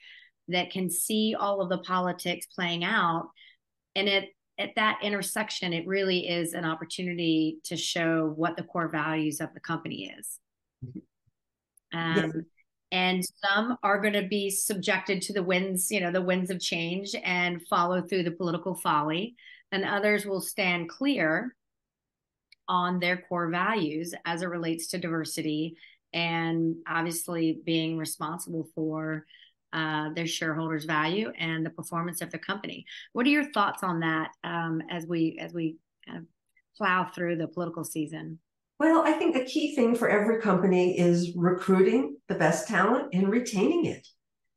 that 0.49 0.71
can 0.71 0.91
see 0.91 1.37
all 1.39 1.61
of 1.61 1.69
the 1.69 1.79
politics 1.79 2.47
playing 2.47 2.83
out, 2.83 3.29
and 3.95 4.09
it 4.09 4.31
at 4.59 4.75
that 4.75 4.99
intersection, 5.03 5.73
it 5.73 5.87
really 5.87 6.29
is 6.29 6.53
an 6.53 6.65
opportunity 6.65 7.59
to 7.65 7.77
show 7.77 8.33
what 8.37 8.57
the 8.57 8.65
core 8.65 8.89
values 8.89 9.41
of 9.41 9.55
the 9.55 9.61
company 9.61 10.13
is. 10.19 10.39
Um, 11.95 12.17
yes. 12.17 12.33
And 12.91 13.25
some 13.25 13.77
are 13.83 14.01
going 14.01 14.15
to 14.15 14.27
be 14.27 14.51
subjected 14.51 15.21
to 15.23 15.33
the 15.33 15.43
winds, 15.43 15.91
you 15.91 16.01
know, 16.01 16.11
the 16.11 16.23
winds 16.23 16.51
of 16.51 16.61
change 16.61 17.15
and 17.23 17.67
follow 17.69 18.01
through 18.01 18.23
the 18.23 18.31
political 18.31 18.75
folly. 18.75 19.37
And 19.71 19.85
others 19.85 20.25
will 20.25 20.41
stand 20.41 20.89
clear 20.89 21.55
on 22.67 22.99
their 22.99 23.25
core 23.29 23.51
values 23.51 24.15
as 24.25 24.43
it 24.43 24.47
relates 24.47 24.89
to 24.89 24.99
diversity 24.99 25.77
and 26.13 26.77
obviously 26.87 27.61
being 27.65 27.99
responsible 27.99 28.69
for 28.75 29.27
uh, 29.73 30.11
their 30.15 30.27
shareholders' 30.27 30.85
value 30.85 31.33
and 31.39 31.65
the 31.65 31.71
performance 31.71 32.21
of 32.23 32.31
the 32.31 32.39
company. 32.39 32.87
What 33.13 33.27
are 33.27 33.31
your 33.31 33.51
thoughts 33.53 33.83
on 33.83 34.01
that 34.01 34.31
um, 34.45 34.83
as 34.91 35.07
we 35.07 35.39
as 35.41 35.53
we 35.53 35.77
kind 36.07 36.19
of 36.19 36.25
plow 36.77 37.05
through 37.05 37.37
the 37.37 37.49
political 37.49 37.85
season? 37.85 38.39
Well, 38.79 39.03
I 39.05 39.13
think 39.13 39.35
the 39.35 39.45
key 39.45 39.75
thing 39.75 39.97
for 39.97 40.09
every 40.09 40.41
company 40.41 40.97
is 40.99 41.35
recruiting 41.35 42.17
the 42.29 42.37
best 42.37 42.69
talent 42.69 43.09
and 43.13 43.29
retaining 43.29 43.87
it. 43.87 44.07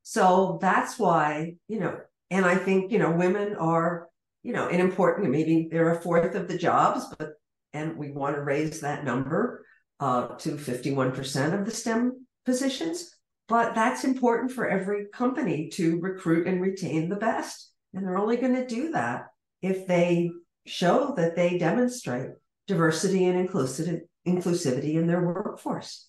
So 0.03 0.59
that's 0.61 0.99
why, 0.99 1.55
you 1.67 1.79
know, 1.79 1.99
and 2.29 2.45
I 2.45 2.55
think, 2.55 2.91
you 2.91 2.99
know, 2.99 3.11
women 3.11 3.55
are, 3.55 4.09
you 4.43 4.53
know, 4.53 4.67
an 4.67 4.79
important, 4.79 5.31
maybe 5.31 5.69
they're 5.71 5.91
a 5.91 6.01
fourth 6.01 6.35
of 6.35 6.47
the 6.47 6.57
jobs, 6.57 7.05
but, 7.17 7.33
and 7.73 7.97
we 7.97 8.11
want 8.11 8.35
to 8.35 8.43
raise 8.43 8.81
that 8.81 9.03
number 9.03 9.65
uh, 9.99 10.27
to 10.37 10.51
51% 10.51 11.59
of 11.59 11.65
the 11.65 11.71
STEM 11.71 12.25
positions. 12.45 13.15
But 13.51 13.75
that's 13.75 14.05
important 14.05 14.53
for 14.53 14.65
every 14.65 15.07
company 15.13 15.67
to 15.73 15.99
recruit 15.99 16.47
and 16.47 16.61
retain 16.61 17.09
the 17.09 17.17
best. 17.17 17.69
And 17.93 18.07
they're 18.07 18.17
only 18.17 18.37
going 18.37 18.55
to 18.55 18.65
do 18.65 18.93
that 18.93 19.25
if 19.61 19.85
they 19.85 20.31
show 20.65 21.13
that 21.17 21.35
they 21.35 21.57
demonstrate 21.57 22.29
diversity 22.67 23.25
and 23.25 23.49
inclusivity 23.49 24.03
inclusivity 24.25 24.93
in 24.93 25.05
their 25.05 25.21
workforce. 25.21 26.07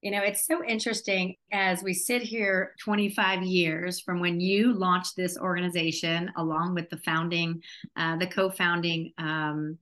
You 0.00 0.10
know, 0.10 0.22
it's 0.22 0.46
so 0.46 0.64
interesting 0.64 1.36
as 1.52 1.80
we 1.82 1.94
sit 1.94 2.22
here 2.22 2.74
25 2.82 3.44
years 3.44 4.00
from 4.00 4.18
when 4.18 4.40
you 4.40 4.72
launched 4.72 5.14
this 5.14 5.38
organization, 5.38 6.32
along 6.36 6.74
with 6.74 6.90
the 6.90 6.96
founding, 6.98 7.62
uh, 7.94 8.16
the 8.16 8.26
co 8.26 8.50
founding 8.50 9.12
um, 9.18 9.78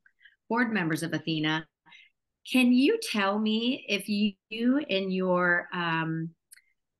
board 0.50 0.74
members 0.74 1.02
of 1.02 1.14
Athena. 1.14 1.66
Can 2.50 2.72
you 2.72 2.98
tell 3.02 3.38
me 3.38 3.84
if 3.88 4.08
you, 4.08 4.32
you 4.48 4.80
in 4.88 5.10
your 5.10 5.68
um, 5.72 6.30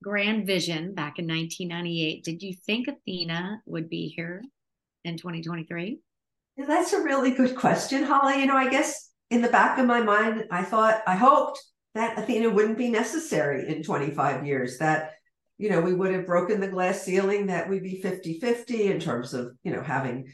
grand 0.02 0.46
vision 0.46 0.94
back 0.94 1.18
in 1.18 1.26
1998, 1.26 2.24
did 2.24 2.42
you 2.42 2.54
think 2.66 2.88
Athena 2.88 3.62
would 3.64 3.88
be 3.88 4.08
here 4.08 4.42
in 5.04 5.16
2023? 5.16 6.00
That's 6.66 6.92
a 6.94 7.02
really 7.02 7.32
good 7.32 7.54
question, 7.54 8.02
Holly. 8.02 8.40
You 8.40 8.46
know, 8.46 8.56
I 8.56 8.70
guess 8.70 9.10
in 9.30 9.40
the 9.40 9.48
back 9.48 9.78
of 9.78 9.86
my 9.86 10.00
mind, 10.00 10.46
I 10.50 10.64
thought, 10.64 11.02
I 11.06 11.14
hoped 11.14 11.62
that 11.94 12.18
Athena 12.18 12.50
wouldn't 12.50 12.78
be 12.78 12.90
necessary 12.90 13.68
in 13.68 13.82
25 13.82 14.46
years, 14.46 14.78
that, 14.78 15.12
you 15.58 15.70
know, 15.70 15.80
we 15.80 15.94
would 15.94 16.12
have 16.12 16.26
broken 16.26 16.60
the 16.60 16.68
glass 16.68 17.02
ceiling, 17.02 17.46
that 17.46 17.68
we'd 17.68 17.82
be 17.82 18.02
50 18.02 18.40
50 18.40 18.90
in 18.90 19.00
terms 19.00 19.32
of, 19.32 19.52
you 19.62 19.72
know, 19.72 19.82
having 19.82 20.32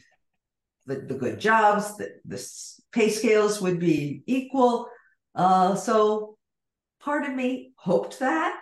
the, 0.85 0.95
the 0.95 1.13
good 1.13 1.39
jobs, 1.39 1.97
that 1.97 2.19
the 2.25 2.43
pay 2.91 3.09
scales 3.09 3.61
would 3.61 3.79
be 3.79 4.23
equal. 4.25 4.87
Uh, 5.35 5.75
so 5.75 6.37
part 7.01 7.25
of 7.25 7.33
me 7.33 7.73
hoped 7.75 8.19
that, 8.19 8.59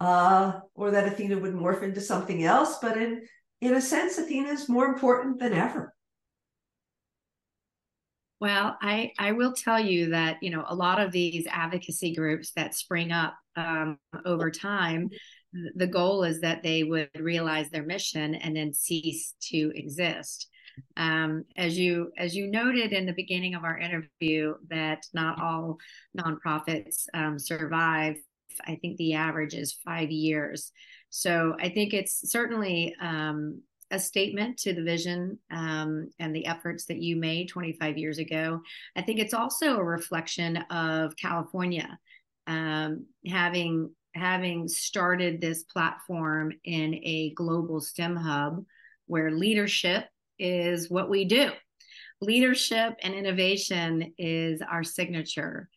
uh, 0.00 0.60
or 0.74 0.90
that 0.90 1.06
Athena 1.06 1.38
would 1.38 1.54
morph 1.54 1.82
into 1.82 2.00
something 2.00 2.44
else. 2.44 2.78
But 2.80 2.96
in, 2.96 3.22
in 3.60 3.74
a 3.74 3.80
sense, 3.80 4.18
Athena 4.18 4.48
is 4.48 4.68
more 4.68 4.86
important 4.86 5.38
than 5.38 5.52
ever. 5.52 5.94
Well, 8.40 8.78
I, 8.80 9.12
I 9.18 9.32
will 9.32 9.52
tell 9.52 9.78
you 9.78 10.10
that, 10.10 10.38
you 10.40 10.50
know, 10.50 10.64
a 10.66 10.74
lot 10.74 10.98
of 10.98 11.12
these 11.12 11.46
advocacy 11.50 12.14
groups 12.14 12.52
that 12.52 12.74
spring 12.74 13.12
up 13.12 13.34
um, 13.54 13.98
over 14.24 14.50
time, 14.50 15.10
the 15.74 15.86
goal 15.86 16.24
is 16.24 16.40
that 16.40 16.62
they 16.62 16.82
would 16.82 17.10
realize 17.18 17.68
their 17.68 17.84
mission 17.84 18.34
and 18.34 18.56
then 18.56 18.72
cease 18.72 19.34
to 19.50 19.72
exist. 19.74 20.48
Um, 20.96 21.44
as 21.56 21.78
you 21.78 22.12
as 22.16 22.34
you 22.34 22.50
noted 22.50 22.92
in 22.92 23.06
the 23.06 23.12
beginning 23.12 23.54
of 23.54 23.64
our 23.64 23.78
interview, 23.78 24.54
that 24.68 25.06
not 25.12 25.40
all 25.40 25.78
nonprofits 26.18 27.06
um, 27.14 27.38
survive. 27.38 28.16
I 28.66 28.76
think 28.76 28.96
the 28.96 29.14
average 29.14 29.54
is 29.54 29.78
five 29.84 30.10
years. 30.10 30.72
So 31.08 31.56
I 31.58 31.68
think 31.70 31.94
it's 31.94 32.30
certainly 32.30 32.94
um, 33.00 33.62
a 33.90 33.98
statement 33.98 34.58
to 34.58 34.72
the 34.72 34.82
vision 34.82 35.38
um, 35.50 36.10
and 36.18 36.34
the 36.34 36.46
efforts 36.46 36.84
that 36.86 37.00
you 37.00 37.16
made 37.16 37.48
25 37.48 37.98
years 37.98 38.18
ago. 38.18 38.60
I 38.96 39.02
think 39.02 39.18
it's 39.18 39.34
also 39.34 39.76
a 39.76 39.84
reflection 39.84 40.58
of 40.70 41.16
California 41.16 41.98
um, 42.46 43.06
having 43.26 43.90
having 44.14 44.66
started 44.66 45.40
this 45.40 45.62
platform 45.62 46.52
in 46.64 46.94
a 47.04 47.32
global 47.34 47.80
STEM 47.80 48.16
hub 48.16 48.64
where 49.06 49.30
leadership 49.30 50.04
is 50.40 50.90
what 50.90 51.10
we 51.10 51.24
do. 51.24 51.50
Leadership 52.20 52.96
and 53.02 53.14
innovation 53.14 54.12
is 54.18 54.62
our 54.62 54.82
signature. 54.82 55.68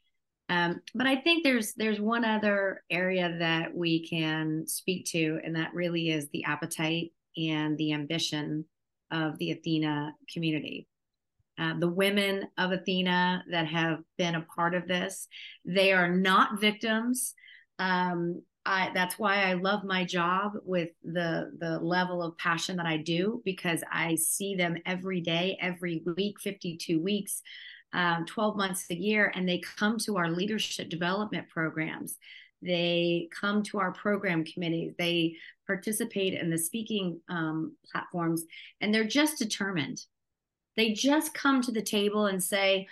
Um, 0.49 0.81
but 0.93 1.07
I 1.07 1.15
think 1.15 1.43
there's 1.43 1.73
there's 1.73 1.99
one 1.99 2.25
other 2.25 2.83
area 2.89 3.37
that 3.39 3.73
we 3.73 4.07
can 4.07 4.67
speak 4.67 5.05
to, 5.07 5.39
and 5.43 5.55
that 5.55 5.73
really 5.73 6.09
is 6.09 6.29
the 6.29 6.43
appetite 6.43 7.11
and 7.37 7.77
the 7.77 7.93
ambition 7.93 8.65
of 9.09 9.37
the 9.37 9.51
Athena 9.51 10.13
community. 10.31 10.87
Uh, 11.57 11.75
the 11.79 11.89
women 11.89 12.47
of 12.57 12.71
Athena 12.71 13.43
that 13.51 13.67
have 13.67 13.99
been 14.17 14.35
a 14.35 14.45
part 14.55 14.73
of 14.73 14.87
this, 14.87 15.27
they 15.65 15.93
are 15.93 16.09
not 16.09 16.59
victims. 16.59 17.35
Um, 17.79 18.41
I, 18.65 18.91
that's 18.93 19.19
why 19.19 19.43
I 19.43 19.53
love 19.53 19.83
my 19.83 20.05
job 20.05 20.53
with 20.63 20.89
the 21.03 21.51
the 21.57 21.79
level 21.79 22.23
of 22.23 22.37
passion 22.37 22.77
that 22.77 22.85
I 22.85 22.97
do 22.97 23.41
because 23.43 23.83
I 23.91 24.15
see 24.15 24.55
them 24.55 24.77
every 24.85 25.19
day, 25.19 25.57
every 25.59 26.01
week, 26.15 26.39
52 26.39 27.01
weeks, 27.01 27.41
um, 27.91 28.25
12 28.25 28.55
months 28.55 28.85
a 28.89 28.95
year, 28.95 29.31
and 29.35 29.47
they 29.47 29.59
come 29.59 29.97
to 29.99 30.17
our 30.17 30.29
leadership 30.29 30.89
development 30.89 31.49
programs. 31.49 32.17
They 32.61 33.27
come 33.37 33.63
to 33.63 33.79
our 33.79 33.91
program 33.91 34.45
committees. 34.45 34.93
They 34.97 35.35
participate 35.67 36.33
in 36.33 36.49
the 36.49 36.57
speaking 36.57 37.19
um, 37.27 37.75
platforms, 37.91 38.43
and 38.79 38.93
they're 38.93 39.03
just 39.03 39.37
determined. 39.37 40.01
They 40.77 40.93
just 40.93 41.33
come 41.33 41.61
to 41.63 41.71
the 41.71 41.81
table 41.81 42.27
and 42.27 42.41
say, 42.41 42.87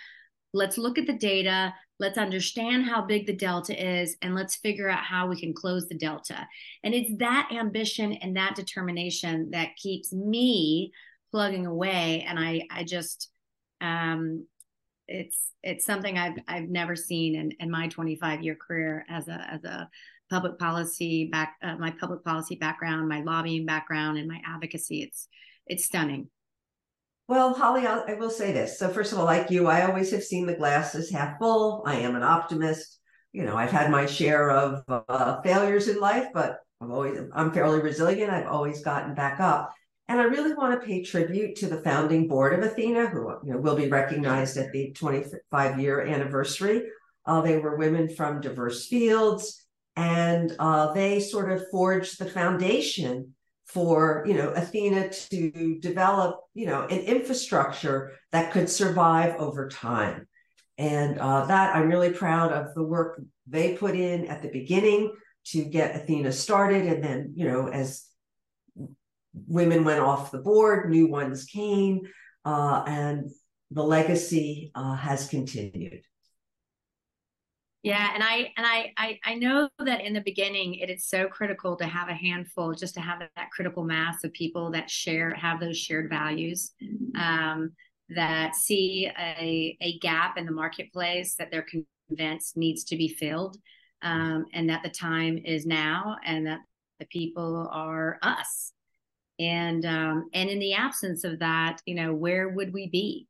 let's 0.52 0.78
look 0.78 0.98
at 0.98 1.06
the 1.06 1.14
data, 1.14 1.74
let's 2.02 2.18
understand 2.18 2.84
how 2.84 3.00
big 3.00 3.26
the 3.26 3.32
delta 3.32 3.72
is, 3.80 4.16
and 4.22 4.34
let's 4.34 4.56
figure 4.56 4.90
out 4.90 5.04
how 5.04 5.28
we 5.28 5.38
can 5.38 5.54
close 5.54 5.86
the 5.86 5.94
delta. 5.94 6.48
And 6.82 6.92
it's 6.92 7.16
that 7.18 7.50
ambition 7.52 8.14
and 8.14 8.36
that 8.36 8.56
determination 8.56 9.52
that 9.52 9.76
keeps 9.76 10.12
me 10.12 10.92
plugging 11.30 11.64
away. 11.64 12.26
And 12.28 12.40
I, 12.40 12.66
I 12.70 12.82
just, 12.82 13.30
um, 13.80 14.46
it's 15.06 15.52
it's 15.62 15.84
something 15.84 16.18
I've 16.18 16.38
I've 16.48 16.68
never 16.68 16.96
seen 16.96 17.36
in, 17.36 17.52
in 17.60 17.70
my 17.70 17.86
25 17.86 18.42
year 18.42 18.56
career 18.56 19.06
as 19.08 19.28
a 19.28 19.46
as 19.50 19.62
a 19.64 19.88
public 20.28 20.58
policy 20.58 21.28
back 21.30 21.54
uh, 21.62 21.76
my 21.76 21.92
public 21.92 22.24
policy 22.24 22.56
background, 22.56 23.08
my 23.08 23.22
lobbying 23.22 23.64
background, 23.64 24.18
and 24.18 24.26
my 24.26 24.40
advocacy. 24.44 25.02
It's 25.02 25.28
it's 25.66 25.84
stunning. 25.84 26.28
Well, 27.28 27.54
Holly, 27.54 27.86
I'll, 27.86 28.04
I 28.06 28.14
will 28.14 28.30
say 28.30 28.52
this. 28.52 28.78
So, 28.78 28.88
first 28.88 29.12
of 29.12 29.18
all, 29.18 29.24
like 29.24 29.50
you, 29.50 29.66
I 29.66 29.82
always 29.82 30.10
have 30.10 30.24
seen 30.24 30.46
the 30.46 30.56
glass 30.56 30.94
as 30.94 31.10
half 31.10 31.38
full. 31.38 31.82
I 31.86 31.96
am 31.96 32.16
an 32.16 32.22
optimist. 32.22 32.98
You 33.32 33.44
know, 33.44 33.56
I've 33.56 33.70
had 33.70 33.90
my 33.90 34.06
share 34.06 34.50
of 34.50 34.82
uh, 34.88 35.40
failures 35.42 35.88
in 35.88 35.98
life, 35.98 36.26
but 36.34 36.58
I've 36.80 36.90
always 36.90 37.18
I'm 37.34 37.52
fairly 37.52 37.80
resilient. 37.80 38.30
I've 38.30 38.48
always 38.48 38.82
gotten 38.82 39.14
back 39.14 39.40
up. 39.40 39.72
And 40.08 40.20
I 40.20 40.24
really 40.24 40.52
want 40.52 40.78
to 40.78 40.86
pay 40.86 41.02
tribute 41.02 41.56
to 41.56 41.68
the 41.68 41.80
founding 41.82 42.28
board 42.28 42.52
of 42.52 42.62
Athena, 42.62 43.06
who 43.06 43.30
you 43.44 43.52
know, 43.52 43.58
will 43.58 43.76
be 43.76 43.88
recognized 43.88 44.56
at 44.56 44.72
the 44.72 44.92
25 44.92 45.80
year 45.80 46.02
anniversary. 46.02 46.82
Uh, 47.24 47.40
they 47.40 47.56
were 47.58 47.76
women 47.76 48.14
from 48.14 48.40
diverse 48.40 48.88
fields, 48.88 49.64
and 49.96 50.54
uh, 50.58 50.92
they 50.92 51.20
sort 51.20 51.52
of 51.52 51.64
forged 51.70 52.18
the 52.18 52.26
foundation 52.26 53.34
for 53.72 54.24
you 54.26 54.34
know 54.34 54.50
Athena 54.50 55.10
to 55.10 55.78
develop 55.80 56.40
you 56.54 56.66
know 56.66 56.82
an 56.82 56.98
infrastructure 57.00 58.12
that 58.30 58.52
could 58.52 58.68
survive 58.68 59.36
over 59.36 59.68
time. 59.68 60.28
And 60.78 61.18
uh, 61.18 61.46
that 61.46 61.76
I'm 61.76 61.88
really 61.88 62.10
proud 62.10 62.52
of 62.52 62.74
the 62.74 62.82
work 62.82 63.20
they 63.46 63.76
put 63.76 63.94
in 63.94 64.26
at 64.26 64.42
the 64.42 64.48
beginning 64.48 65.12
to 65.46 65.64
get 65.64 65.96
Athena 65.96 66.32
started, 66.32 66.86
and 66.86 67.02
then 67.02 67.32
you 67.34 67.46
know 67.46 67.68
as 67.68 68.06
women 69.46 69.84
went 69.84 70.00
off 70.00 70.30
the 70.30 70.38
board, 70.38 70.90
new 70.90 71.06
ones 71.06 71.44
came, 71.44 72.00
uh, 72.44 72.84
and 72.86 73.30
the 73.70 73.82
legacy 73.82 74.70
uh, 74.74 74.94
has 74.94 75.28
continued. 75.28 76.02
Yeah, 77.82 78.10
and 78.14 78.22
I 78.22 78.52
and 78.56 78.64
I, 78.64 78.92
I 78.96 79.18
I 79.24 79.34
know 79.34 79.68
that 79.84 80.02
in 80.02 80.12
the 80.12 80.20
beginning 80.20 80.74
it 80.74 80.88
is 80.88 81.04
so 81.04 81.26
critical 81.26 81.76
to 81.76 81.84
have 81.84 82.08
a 82.08 82.14
handful, 82.14 82.74
just 82.74 82.94
to 82.94 83.00
have 83.00 83.18
that 83.18 83.50
critical 83.50 83.82
mass 83.84 84.22
of 84.22 84.32
people 84.32 84.70
that 84.70 84.88
share 84.88 85.34
have 85.34 85.58
those 85.58 85.76
shared 85.78 86.08
values, 86.08 86.72
um, 87.16 87.72
that 88.10 88.54
see 88.54 89.10
a 89.18 89.76
a 89.80 89.98
gap 89.98 90.38
in 90.38 90.46
the 90.46 90.52
marketplace 90.52 91.34
that 91.36 91.50
they're 91.50 91.66
convinced 92.08 92.56
needs 92.56 92.84
to 92.84 92.96
be 92.96 93.08
filled, 93.08 93.56
um, 94.02 94.44
and 94.54 94.70
that 94.70 94.84
the 94.84 94.90
time 94.90 95.36
is 95.44 95.66
now, 95.66 96.16
and 96.24 96.46
that 96.46 96.60
the 97.00 97.06
people 97.06 97.68
are 97.72 98.18
us. 98.22 98.72
And 99.40 99.84
um, 99.86 100.28
and 100.34 100.48
in 100.48 100.60
the 100.60 100.74
absence 100.74 101.24
of 101.24 101.40
that 101.40 101.80
you 101.86 101.96
know 101.96 102.14
where 102.14 102.48
would 102.50 102.72
we 102.72 102.88
be 102.88 103.26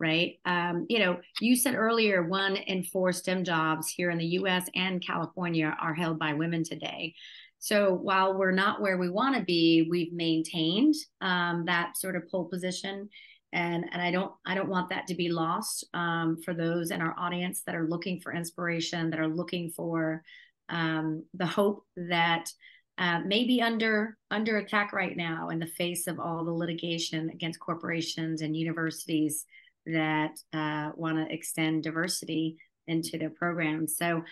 right? 0.00 0.38
Um, 0.44 0.86
you 0.88 0.98
know 0.98 1.18
you 1.40 1.56
said 1.56 1.74
earlier 1.74 2.26
one 2.26 2.56
in 2.56 2.84
four 2.84 3.12
stem 3.12 3.44
jobs 3.44 3.88
here 3.88 4.10
in 4.10 4.18
the 4.18 4.26
us 4.26 4.64
and 4.74 5.04
california 5.04 5.76
are 5.80 5.94
held 5.94 6.18
by 6.18 6.32
women 6.32 6.64
today. 6.64 7.14
So 7.58 7.94
while 7.94 8.36
we're 8.36 8.50
not 8.50 8.82
where 8.82 8.98
we 8.98 9.08
want 9.08 9.36
to 9.36 9.42
be 9.42 9.86
we've 9.90 10.12
maintained 10.12 10.94
um, 11.20 11.64
that 11.66 11.96
sort 11.96 12.16
of 12.16 12.28
pole 12.28 12.46
position. 12.46 13.08
And 13.52 13.84
and 13.92 14.02
i 14.02 14.10
don't 14.10 14.32
i 14.44 14.54
don't 14.56 14.68
want 14.68 14.88
that 14.88 15.06
to 15.06 15.14
be 15.14 15.28
lost 15.28 15.86
um, 15.94 16.38
for 16.44 16.54
those 16.54 16.90
in 16.90 17.00
our 17.00 17.14
audience 17.16 17.62
that 17.66 17.76
are 17.76 17.86
looking 17.86 18.20
for 18.20 18.34
inspiration 18.34 19.10
that 19.10 19.20
are 19.20 19.28
looking 19.28 19.70
for 19.70 20.24
um, 20.68 21.24
the 21.34 21.46
hope 21.46 21.84
that 21.96 22.50
uh, 22.96 23.20
maybe 23.20 23.60
under 23.60 24.16
under 24.30 24.58
attack 24.58 24.92
right 24.92 25.16
now 25.16 25.48
in 25.48 25.58
the 25.58 25.66
face 25.66 26.06
of 26.06 26.20
all 26.20 26.44
the 26.44 26.52
litigation 26.52 27.30
against 27.30 27.60
corporations 27.60 28.40
and 28.40 28.56
universities 28.56 29.46
that 29.86 30.32
uh, 30.52 30.90
want 30.94 31.16
to 31.16 31.32
extend 31.32 31.82
diversity 31.82 32.56
into 32.86 33.18
their 33.18 33.30
programs. 33.30 33.96
So 33.96 34.22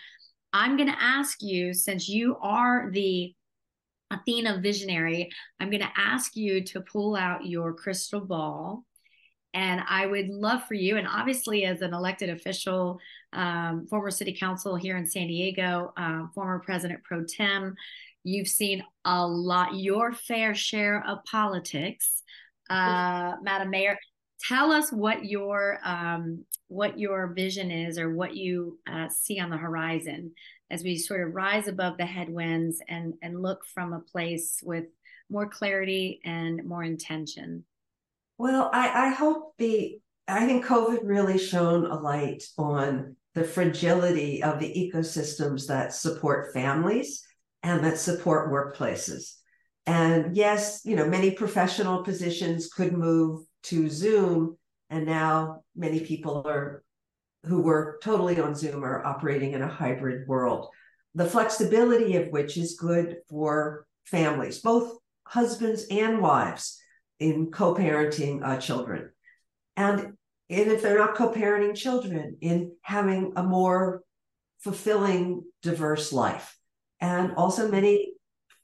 I'm 0.53 0.77
going 0.77 0.91
to 0.91 1.03
ask 1.03 1.39
you, 1.41 1.73
since 1.73 2.09
you 2.09 2.37
are 2.43 2.91
the 2.91 3.35
Athena 4.11 4.61
visionary, 4.61 5.31
I'm 5.59 5.71
going 5.71 5.83
to 5.83 5.93
ask 5.97 6.37
you 6.37 6.63
to 6.65 6.81
pull 6.81 7.17
out 7.17 7.47
your 7.47 7.73
crystal 7.73 8.21
ball. 8.21 8.85
And 9.55 9.83
I 9.87 10.07
would 10.07 10.29
love 10.29 10.65
for 10.65 10.73
you, 10.73 10.97
and 10.97 11.07
obviously, 11.07 11.67
as 11.67 11.83
an 11.83 11.93
elected 11.93 12.31
official, 12.31 12.99
um, 13.35 13.87
former 13.87 14.11
city 14.11 14.35
council 14.39 14.77
here 14.77 14.97
in 14.97 15.07
San 15.07 15.27
Diego, 15.27 15.93
uh, 15.95 16.23
former 16.35 16.59
president 16.61 17.05
pro 17.05 17.25
tem, 17.25 17.75
You've 18.25 18.49
seen 18.49 18.85
a 19.05 19.27
lot, 19.27 19.75
your 19.75 20.13
fair 20.13 20.55
share 20.55 21.05
of 21.07 21.25
politics, 21.25 22.23
uh, 22.71 23.35
Madam 23.43 23.71
Mayor. 23.71 23.99
Tell 24.49 24.73
us 24.73 24.91
what 24.91 25.25
your 25.25 25.79
um, 25.85 26.45
what 26.69 26.99
your 26.99 27.33
vision 27.33 27.71
is, 27.71 27.99
or 27.99 28.15
what 28.15 28.35
you 28.35 28.79
uh, 28.91 29.09
see 29.09 29.39
on 29.39 29.51
the 29.51 29.57
horizon 29.57 30.33
as 30.71 30.83
we 30.83 30.97
sort 30.97 31.27
of 31.27 31.35
rise 31.35 31.69
above 31.69 31.97
the 31.97 32.07
headwinds 32.07 32.81
and 32.89 33.15
and 33.23 33.41
look 33.41 33.65
from 33.67 33.93
a 33.93 34.01
place 34.01 34.61
with 34.63 34.87
more 35.31 35.49
clarity 35.49 36.21
and 36.25 36.65
more 36.65 36.83
intention. 36.83 37.65
Well, 38.39 38.71
I, 38.73 39.07
I 39.07 39.09
hope 39.11 39.55
the 39.59 40.01
I 40.27 40.47
think 40.47 40.65
COVID 40.65 41.01
really 41.05 41.39
shone 41.39 41.87
a 41.87 41.95
light 41.95 42.43
on 42.59 43.17
the 43.35 43.45
fragility 43.45 44.43
of 44.43 44.59
the 44.59 44.91
ecosystems 44.93 45.67
that 45.69 45.95
support 45.95 46.53
families 46.53 47.25
and 47.63 47.85
that 47.85 47.99
support 47.99 48.51
workplaces. 48.51 49.35
And 49.87 50.37
yes, 50.37 50.83
you 50.85 50.97
know, 50.97 51.07
many 51.07 51.33
professional 51.33 52.05
positions 52.05 52.69
could 52.69 52.93
move 52.93 53.45
to 53.65 53.89
Zoom, 53.89 54.57
and 54.91 55.07
now 55.07 55.63
many 55.75 56.01
people 56.01 56.43
are 56.47 56.83
who 57.45 57.61
were 57.61 57.99
totally 58.03 58.41
on 58.41 58.55
Zoom 58.55 58.85
are 58.85 59.05
operating 59.05 59.53
in 59.53 59.63
a 59.63 59.69
hybrid 59.69 60.29
world. 60.29 60.69
The 61.15 61.27
flexibility 61.27 62.17
of 62.17 62.29
which 62.29 62.57
is 62.57 62.79
good 62.79 63.17
for 63.29 63.85
families, 64.05 64.61
both 64.61 64.99
husbands 65.27 65.87
and 65.91 66.21
wives, 66.21 66.79
in 67.19 67.51
co-parenting 67.51 68.45
uh, 68.45 68.59
children, 68.59 69.11
and 69.77 70.17
and 70.51 70.73
if 70.73 70.83
they're 70.83 70.99
not 70.99 71.15
co-parenting 71.15 71.75
children, 71.75 72.37
in 72.41 72.73
having 72.83 73.33
a 73.37 73.43
more 73.43 74.03
fulfilling, 74.61 75.45
diverse 75.63 76.13
life. 76.13 76.57
And 77.01 77.33
also, 77.37 77.71
many 77.71 78.13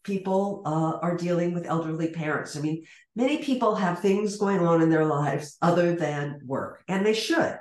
people 0.09 0.63
uh, 0.65 0.99
are 1.01 1.17
dealing 1.17 1.55
with 1.55 1.67
elderly 1.67 2.11
parents. 2.11 2.57
I 2.57 2.61
mean, 2.61 2.85
many 3.15 3.39
people 3.39 3.75
have 3.77 4.01
things 4.01 4.39
going 4.39 4.67
on 4.67 4.83
in 4.83 4.91
their 4.91 5.05
lives 5.05 5.57
other 5.63 5.95
than 5.95 6.41
work, 6.45 6.83
and 6.89 7.07
they 7.07 7.15
should. 7.15 7.59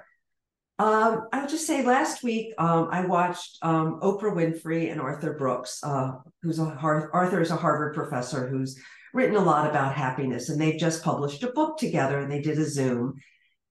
Um, 0.80 1.28
I'll 1.34 1.48
just 1.48 1.68
say 1.68 1.84
last 1.84 2.24
week 2.24 2.54
um, 2.58 2.88
I 2.92 3.02
watched 3.06 3.58
um, 3.64 4.00
Oprah 4.02 4.34
Winfrey 4.34 4.92
and 4.92 5.02
Arthur 5.02 5.34
Brooks, 5.34 5.84
uh, 5.84 6.12
who's 6.42 6.60
a 6.60 6.66
Har- 6.66 7.12
Arthur 7.14 7.42
is 7.42 7.52
a 7.52 7.56
Harvard 7.56 7.94
professor 7.96 8.48
who's 8.48 8.80
written 9.14 9.36
a 9.36 9.44
lot 9.44 9.70
about 9.70 9.94
happiness, 9.94 10.50
and 10.50 10.62
they've 10.62 10.80
just 10.80 11.04
published 11.04 11.44
a 11.44 11.52
book 11.52 11.78
together, 11.78 12.20
and 12.20 12.32
they 12.32 12.42
did 12.42 12.58
a 12.60 12.66
Zoom, 12.66 13.16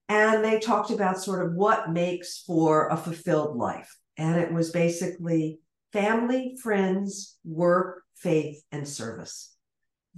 and 0.08 0.44
they 0.44 0.58
talked 0.58 0.90
about 0.90 1.22
sort 1.22 1.46
of 1.46 1.54
what 1.54 1.90
makes 1.90 2.42
for 2.46 2.88
a 2.88 2.96
fulfilled 2.96 3.56
life, 3.56 3.96
and 4.18 4.36
it 4.36 4.52
was 4.52 4.70
basically 4.70 5.60
family, 5.92 6.56
friends, 6.62 7.38
work, 7.44 8.02
faith, 8.16 8.62
and 8.72 8.88
service. 8.88 9.54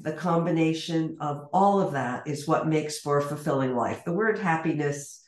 The 0.00 0.12
combination 0.12 1.16
of 1.20 1.48
all 1.52 1.80
of 1.80 1.92
that 1.92 2.26
is 2.28 2.46
what 2.46 2.68
makes 2.68 2.98
for 2.98 3.18
a 3.18 3.22
fulfilling 3.22 3.74
life. 3.74 4.04
The 4.04 4.12
word 4.12 4.38
happiness 4.38 5.22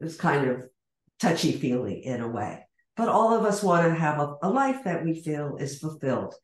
is 0.00 0.16
kind 0.16 0.48
of 0.48 0.62
touchy 1.18 1.52
feely 1.52 2.04
in 2.06 2.20
a 2.20 2.28
way. 2.28 2.64
But 2.96 3.08
all 3.08 3.34
of 3.34 3.44
us 3.44 3.62
want 3.62 3.86
to 3.86 3.94
have 3.94 4.20
a, 4.20 4.34
a 4.42 4.50
life 4.50 4.84
that 4.84 5.04
we 5.04 5.20
feel 5.20 5.56
is 5.56 5.78
fulfilled. 5.78 6.34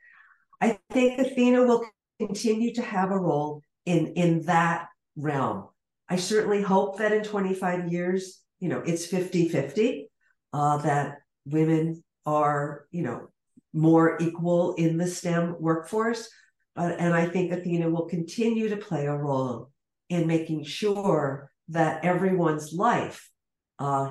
I 0.61 0.79
think 0.91 1.19
Athena 1.19 1.65
will 1.65 1.85
continue 2.19 2.75
to 2.75 2.83
have 2.83 3.11
a 3.11 3.19
role 3.19 3.63
in, 3.87 4.09
in 4.15 4.43
that 4.47 4.89
realm. 5.17 5.69
I 6.09 6.17
certainly 6.17 6.63
hope 6.63 6.99
that 6.99 7.13
in 7.13 7.23
25 7.23 7.93
years, 7.93 8.41
you 8.61 8.69
know, 8.69 8.81
it's 8.81 9.07
50 9.07 9.49
50, 9.49 10.11
uh, 10.53 10.77
that 10.79 11.19
women 11.47 12.03
are, 12.27 12.87
you 12.91 13.03
know, 13.03 13.29
more 13.75 14.17
equal 14.21 14.75
in 14.77 14.97
the 14.97 15.07
STEM 15.07 15.57
workforce. 15.61 16.31
Uh, 16.77 16.93
and 16.99 17.13
I 17.13 17.27
think 17.27 17.53
Athena 17.53 17.91
will 17.91 18.07
continue 18.07 18.69
to 18.71 18.77
play 18.77 19.07
a 19.07 19.15
role 19.15 19.71
in 20.09 20.27
making 20.27 20.65
sure 20.65 21.51
that 21.69 22.05
everyone's 22.05 22.73
life 22.73 23.31
uh, 23.79 24.11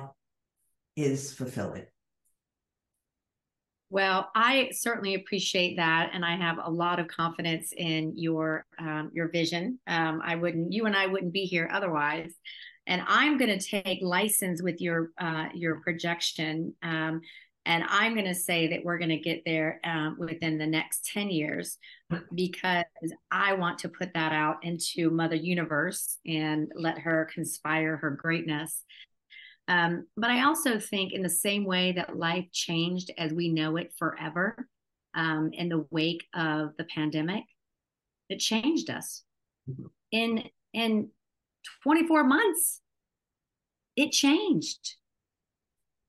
is 0.96 1.32
fulfilling. 1.32 1.86
Well, 3.90 4.28
I 4.34 4.70
certainly 4.72 5.14
appreciate 5.14 5.76
that, 5.76 6.10
and 6.12 6.24
I 6.24 6.36
have 6.36 6.58
a 6.62 6.70
lot 6.70 6.98
of 6.98 7.06
confidence 7.06 7.72
in 7.76 8.14
your 8.16 8.66
um, 8.78 9.10
your 9.14 9.28
vision. 9.28 9.78
Um, 9.86 10.20
I 10.24 10.34
wouldn't, 10.34 10.72
you 10.72 10.86
and 10.86 10.96
I 10.96 11.06
wouldn't 11.06 11.32
be 11.32 11.44
here 11.44 11.70
otherwise. 11.72 12.32
And 12.86 13.02
I'm 13.06 13.38
going 13.38 13.56
to 13.56 13.64
take 13.64 14.00
license 14.02 14.62
with 14.62 14.80
your 14.80 15.10
uh, 15.18 15.46
your 15.54 15.80
projection, 15.80 16.74
um, 16.82 17.20
and 17.66 17.84
I'm 17.88 18.14
going 18.14 18.26
to 18.26 18.34
say 18.34 18.68
that 18.68 18.84
we're 18.84 18.98
going 18.98 19.10
to 19.10 19.16
get 19.16 19.42
there 19.44 19.80
um, 19.84 20.16
within 20.18 20.58
the 20.58 20.66
next 20.66 21.10
ten 21.12 21.30
years, 21.30 21.78
because 22.34 22.84
I 23.30 23.54
want 23.54 23.78
to 23.80 23.88
put 23.88 24.14
that 24.14 24.32
out 24.32 24.64
into 24.64 25.10
Mother 25.10 25.36
Universe 25.36 26.18
and 26.26 26.70
let 26.74 26.98
her 26.98 27.28
conspire 27.32 27.96
her 27.96 28.10
greatness 28.10 28.84
um, 29.66 30.06
but 30.16 30.30
I 30.30 30.44
also 30.44 30.78
think, 30.78 31.12
in 31.12 31.22
the 31.22 31.30
same 31.30 31.64
way 31.64 31.92
that 31.92 32.18
life 32.18 32.46
changed 32.52 33.10
as 33.16 33.32
we 33.32 33.48
know 33.48 33.76
it 33.76 33.92
forever 33.98 34.68
um, 35.14 35.50
in 35.52 35.68
the 35.68 35.86
wake 35.90 36.24
of 36.34 36.76
the 36.76 36.84
pandemic, 36.84 37.44
it 38.28 38.40
changed 38.40 38.90
us. 38.90 39.22
Mm-hmm. 39.68 39.86
In 40.12 40.44
in 40.72 41.10
24 41.82 42.24
months, 42.24 42.80
it 43.96 44.10
changed. 44.10 44.96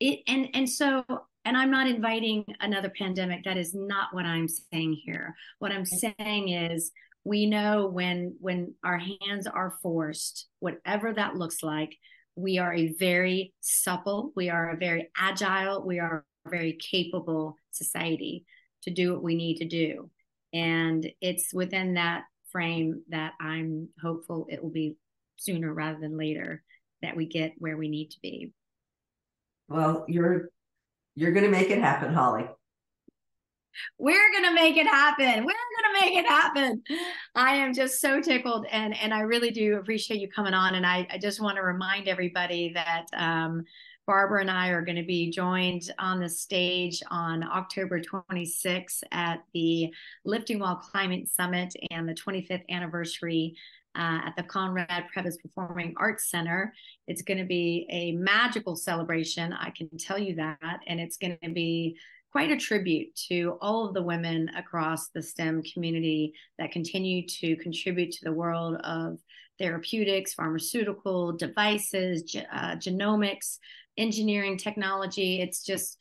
It 0.01 0.19
and 0.27 0.49
and 0.53 0.69
so 0.69 1.05
and 1.45 1.55
I'm 1.55 1.71
not 1.71 1.87
inviting 1.87 2.43
another 2.59 2.89
pandemic. 2.89 3.43
That 3.43 3.57
is 3.57 3.73
not 3.73 4.13
what 4.13 4.25
I'm 4.25 4.47
saying 4.47 4.99
here. 5.05 5.35
What 5.59 5.71
I'm 5.71 5.85
saying 5.85 6.49
is 6.49 6.91
we 7.23 7.45
know 7.45 7.87
when 7.87 8.35
when 8.39 8.73
our 8.83 8.97
hands 8.97 9.47
are 9.47 9.77
forced, 9.81 10.47
whatever 10.59 11.13
that 11.13 11.35
looks 11.35 11.63
like, 11.63 11.95
we 12.35 12.57
are 12.57 12.73
a 12.73 12.93
very 12.99 13.53
supple, 13.61 14.31
we 14.35 14.49
are 14.49 14.71
a 14.71 14.77
very 14.77 15.09
agile, 15.17 15.85
we 15.85 15.99
are 15.99 16.25
a 16.45 16.49
very 16.49 16.73
capable 16.73 17.55
society 17.71 18.45
to 18.83 18.91
do 18.91 19.13
what 19.13 19.23
we 19.23 19.35
need 19.35 19.57
to 19.57 19.65
do. 19.65 20.09
And 20.53 21.07
it's 21.21 21.53
within 21.53 21.93
that 21.95 22.23
frame 22.51 23.03
that 23.09 23.33
I'm 23.39 23.89
hopeful 24.01 24.47
it 24.49 24.63
will 24.63 24.71
be 24.71 24.95
sooner 25.37 25.73
rather 25.73 25.99
than 25.99 26.17
later 26.17 26.63
that 27.01 27.15
we 27.15 27.25
get 27.27 27.53
where 27.57 27.77
we 27.77 27.87
need 27.87 28.11
to 28.11 28.19
be. 28.21 28.53
Well, 29.67 30.05
you're 30.07 30.49
you're 31.15 31.31
going 31.31 31.45
to 31.45 31.51
make 31.51 31.69
it 31.69 31.79
happen, 31.79 32.13
Holly. 32.13 32.47
We're 33.97 34.31
gonna 34.33 34.53
make 34.53 34.77
it 34.77 34.87
happen. 34.87 35.45
We're 35.45 35.53
gonna 35.53 36.01
make 36.01 36.15
it 36.15 36.25
happen. 36.25 36.81
I 37.35 37.55
am 37.55 37.73
just 37.73 37.99
so 37.99 38.21
tickled, 38.21 38.65
and 38.71 38.97
and 38.97 39.13
I 39.13 39.21
really 39.21 39.51
do 39.51 39.77
appreciate 39.77 40.19
you 40.19 40.29
coming 40.29 40.53
on. 40.53 40.75
And 40.75 40.85
I, 40.85 41.07
I 41.11 41.17
just 41.17 41.41
want 41.41 41.57
to 41.57 41.61
remind 41.61 42.07
everybody 42.07 42.71
that 42.73 43.05
um, 43.13 43.65
Barbara 44.07 44.41
and 44.41 44.51
I 44.51 44.69
are 44.69 44.83
going 44.83 44.97
to 44.97 45.03
be 45.03 45.31
joined 45.31 45.91
on 45.97 46.19
the 46.19 46.29
stage 46.29 47.01
on 47.09 47.43
October 47.43 47.99
26th 47.99 49.01
at 49.11 49.43
the 49.53 49.91
Lifting 50.23 50.59
While 50.59 50.75
Climbing 50.75 51.25
Summit 51.25 51.73
and 51.89 52.07
the 52.07 52.13
25th 52.13 52.63
anniversary 52.69 53.55
uh, 53.95 54.19
at 54.25 54.33
the 54.37 54.43
Conrad 54.43 55.05
Prebys 55.15 55.41
Performing 55.41 55.95
Arts 55.97 56.29
Center. 56.29 56.73
It's 57.07 57.21
going 57.21 57.39
to 57.39 57.45
be 57.45 57.87
a 57.89 58.11
magical 58.11 58.75
celebration, 58.75 59.53
I 59.53 59.71
can 59.71 59.89
tell 59.97 60.19
you 60.19 60.35
that. 60.35 60.79
And 60.87 60.99
it's 60.99 61.17
going 61.17 61.37
to 61.43 61.49
be 61.49 61.97
quite 62.31 62.51
a 62.51 62.57
tribute 62.57 63.15
to 63.29 63.57
all 63.61 63.87
of 63.87 63.93
the 63.93 64.03
women 64.03 64.49
across 64.57 65.07
the 65.07 65.21
STEM 65.21 65.63
community 65.73 66.33
that 66.59 66.71
continue 66.71 67.25
to 67.25 67.55
contribute 67.55 68.11
to 68.11 68.25
the 68.25 68.33
world 68.33 68.75
of 68.83 69.19
therapeutics, 69.57 70.33
pharmaceutical 70.33 71.31
devices, 71.31 72.23
ge- 72.23 72.45
uh, 72.51 72.75
genomics, 72.75 73.59
engineering, 73.97 74.57
technology. 74.57 75.41
It's 75.41 75.63
just 75.63 75.97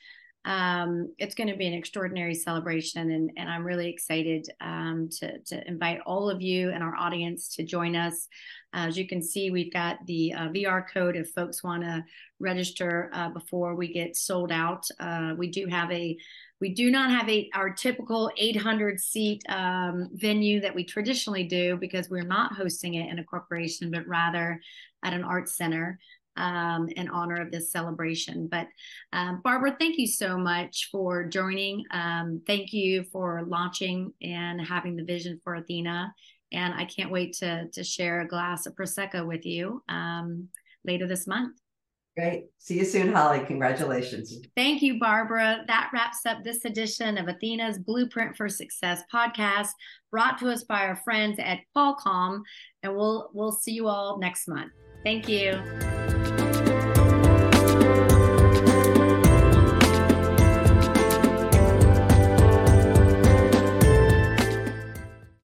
um, 0.47 1.15
it's 1.19 1.35
going 1.35 1.49
to 1.49 1.57
be 1.57 1.67
an 1.67 1.73
extraordinary 1.73 2.35
celebration, 2.35 3.11
and, 3.11 3.31
and 3.37 3.49
I'm 3.49 3.65
really 3.65 3.89
excited 3.89 4.47
um, 4.61 5.09
to, 5.21 5.39
to 5.39 5.67
invite 5.67 6.01
all 6.05 6.29
of 6.29 6.43
you 6.43 6.71
and 6.71 6.83
our 6.83 6.95
audience 6.95 7.55
to 7.57 7.63
join 7.63 7.97
us. 7.97 8.29
As 8.75 8.99
you 8.99 9.07
can 9.07 9.23
see, 9.23 9.51
we've 9.51 9.73
got 9.73 10.05
the 10.07 10.35
uh, 10.35 10.49
QR 10.49 10.85
code 10.93 11.17
if 11.17 11.31
folks 11.31 11.65
want 11.65 11.83
to 11.83 12.05
register 12.41 13.11
uh, 13.15 13.31
before 13.31 13.75
we 13.75 13.91
get 13.91 14.17
sold 14.17 14.53
out. 14.53 14.87
Uh, 15.01 15.33
we 15.39 15.49
do 15.51 15.67
have 15.67 15.91
a 15.91 16.17
we 16.61 16.75
do 16.75 16.91
not 16.91 17.11
have 17.11 17.29
a 17.29 17.49
our 17.55 17.71
typical 17.71 18.31
800 18.37 19.01
seat 19.01 19.43
um, 19.49 20.11
venue 20.13 20.61
that 20.61 20.75
we 20.75 20.85
traditionally 20.85 21.45
do 21.45 21.77
because 21.77 22.11
we're 22.11 22.23
not 22.23 22.55
hosting 22.55 22.95
it 22.95 23.11
in 23.11 23.19
a 23.19 23.25
corporation, 23.25 23.91
but 23.91 24.07
rather 24.07 24.61
at 25.03 25.15
an 25.15 25.25
arts 25.25 25.57
center 25.57 25.99
um, 26.37 26.89
in 26.97 27.09
honor 27.09 27.41
of 27.41 27.51
this 27.51 27.71
celebration. 27.71 28.49
But 28.49 28.69
um, 29.13 29.41
Barbara, 29.43 29.77
thank 29.79 29.99
you 29.99 30.07
so 30.07 30.37
much 30.37 30.89
for 30.91 31.25
joining. 31.25 31.85
Um, 31.91 32.43
thank 32.47 32.73
you 32.73 33.05
for 33.13 33.45
launching 33.47 34.13
and 34.23 34.61
having 34.61 34.97
the 34.97 35.05
vision 35.05 35.41
for 35.43 35.55
Athena. 35.55 36.13
And 36.53 36.75
I 36.75 36.85
can't 36.85 37.11
wait 37.11 37.35
to, 37.39 37.69
to 37.73 37.83
share 37.83 38.21
a 38.21 38.29
glass 38.29 38.67
of 38.67 38.75
Prosecco 38.75 39.27
with 39.27 39.45
you 39.45 39.83
um, 39.89 40.49
later 40.85 41.07
this 41.07 41.27
month. 41.27 41.59
Great. 42.17 42.45
See 42.59 42.79
you 42.79 42.85
soon, 42.85 43.13
Holly. 43.13 43.45
Congratulations. 43.45 44.39
Thank 44.57 44.83
you, 44.83 45.01
Barbara. 45.01 45.65
That 45.67 45.91
wraps 45.93 46.25
up 46.27 46.45
this 46.45 46.65
edition 46.65 47.19
of 47.19 47.27
Athena's 47.27 47.79
Blueprint 47.79 48.37
for 48.37 48.49
Success 48.49 49.03
podcast, 49.13 49.71
brought 50.13 50.39
to 50.39 50.49
us 50.49 50.63
by 50.63 50.87
our 50.87 50.97
friends 50.97 51.41
at 51.41 51.59
Qualcomm. 51.77 52.43
And 52.85 52.95
we'll 52.95 53.31
we'll 53.35 53.53
see 53.53 53.73
you 53.73 53.89
all 53.89 54.19
next 54.21 54.47
month. 54.47 54.71
Thank 55.03 55.29
you. 55.29 55.61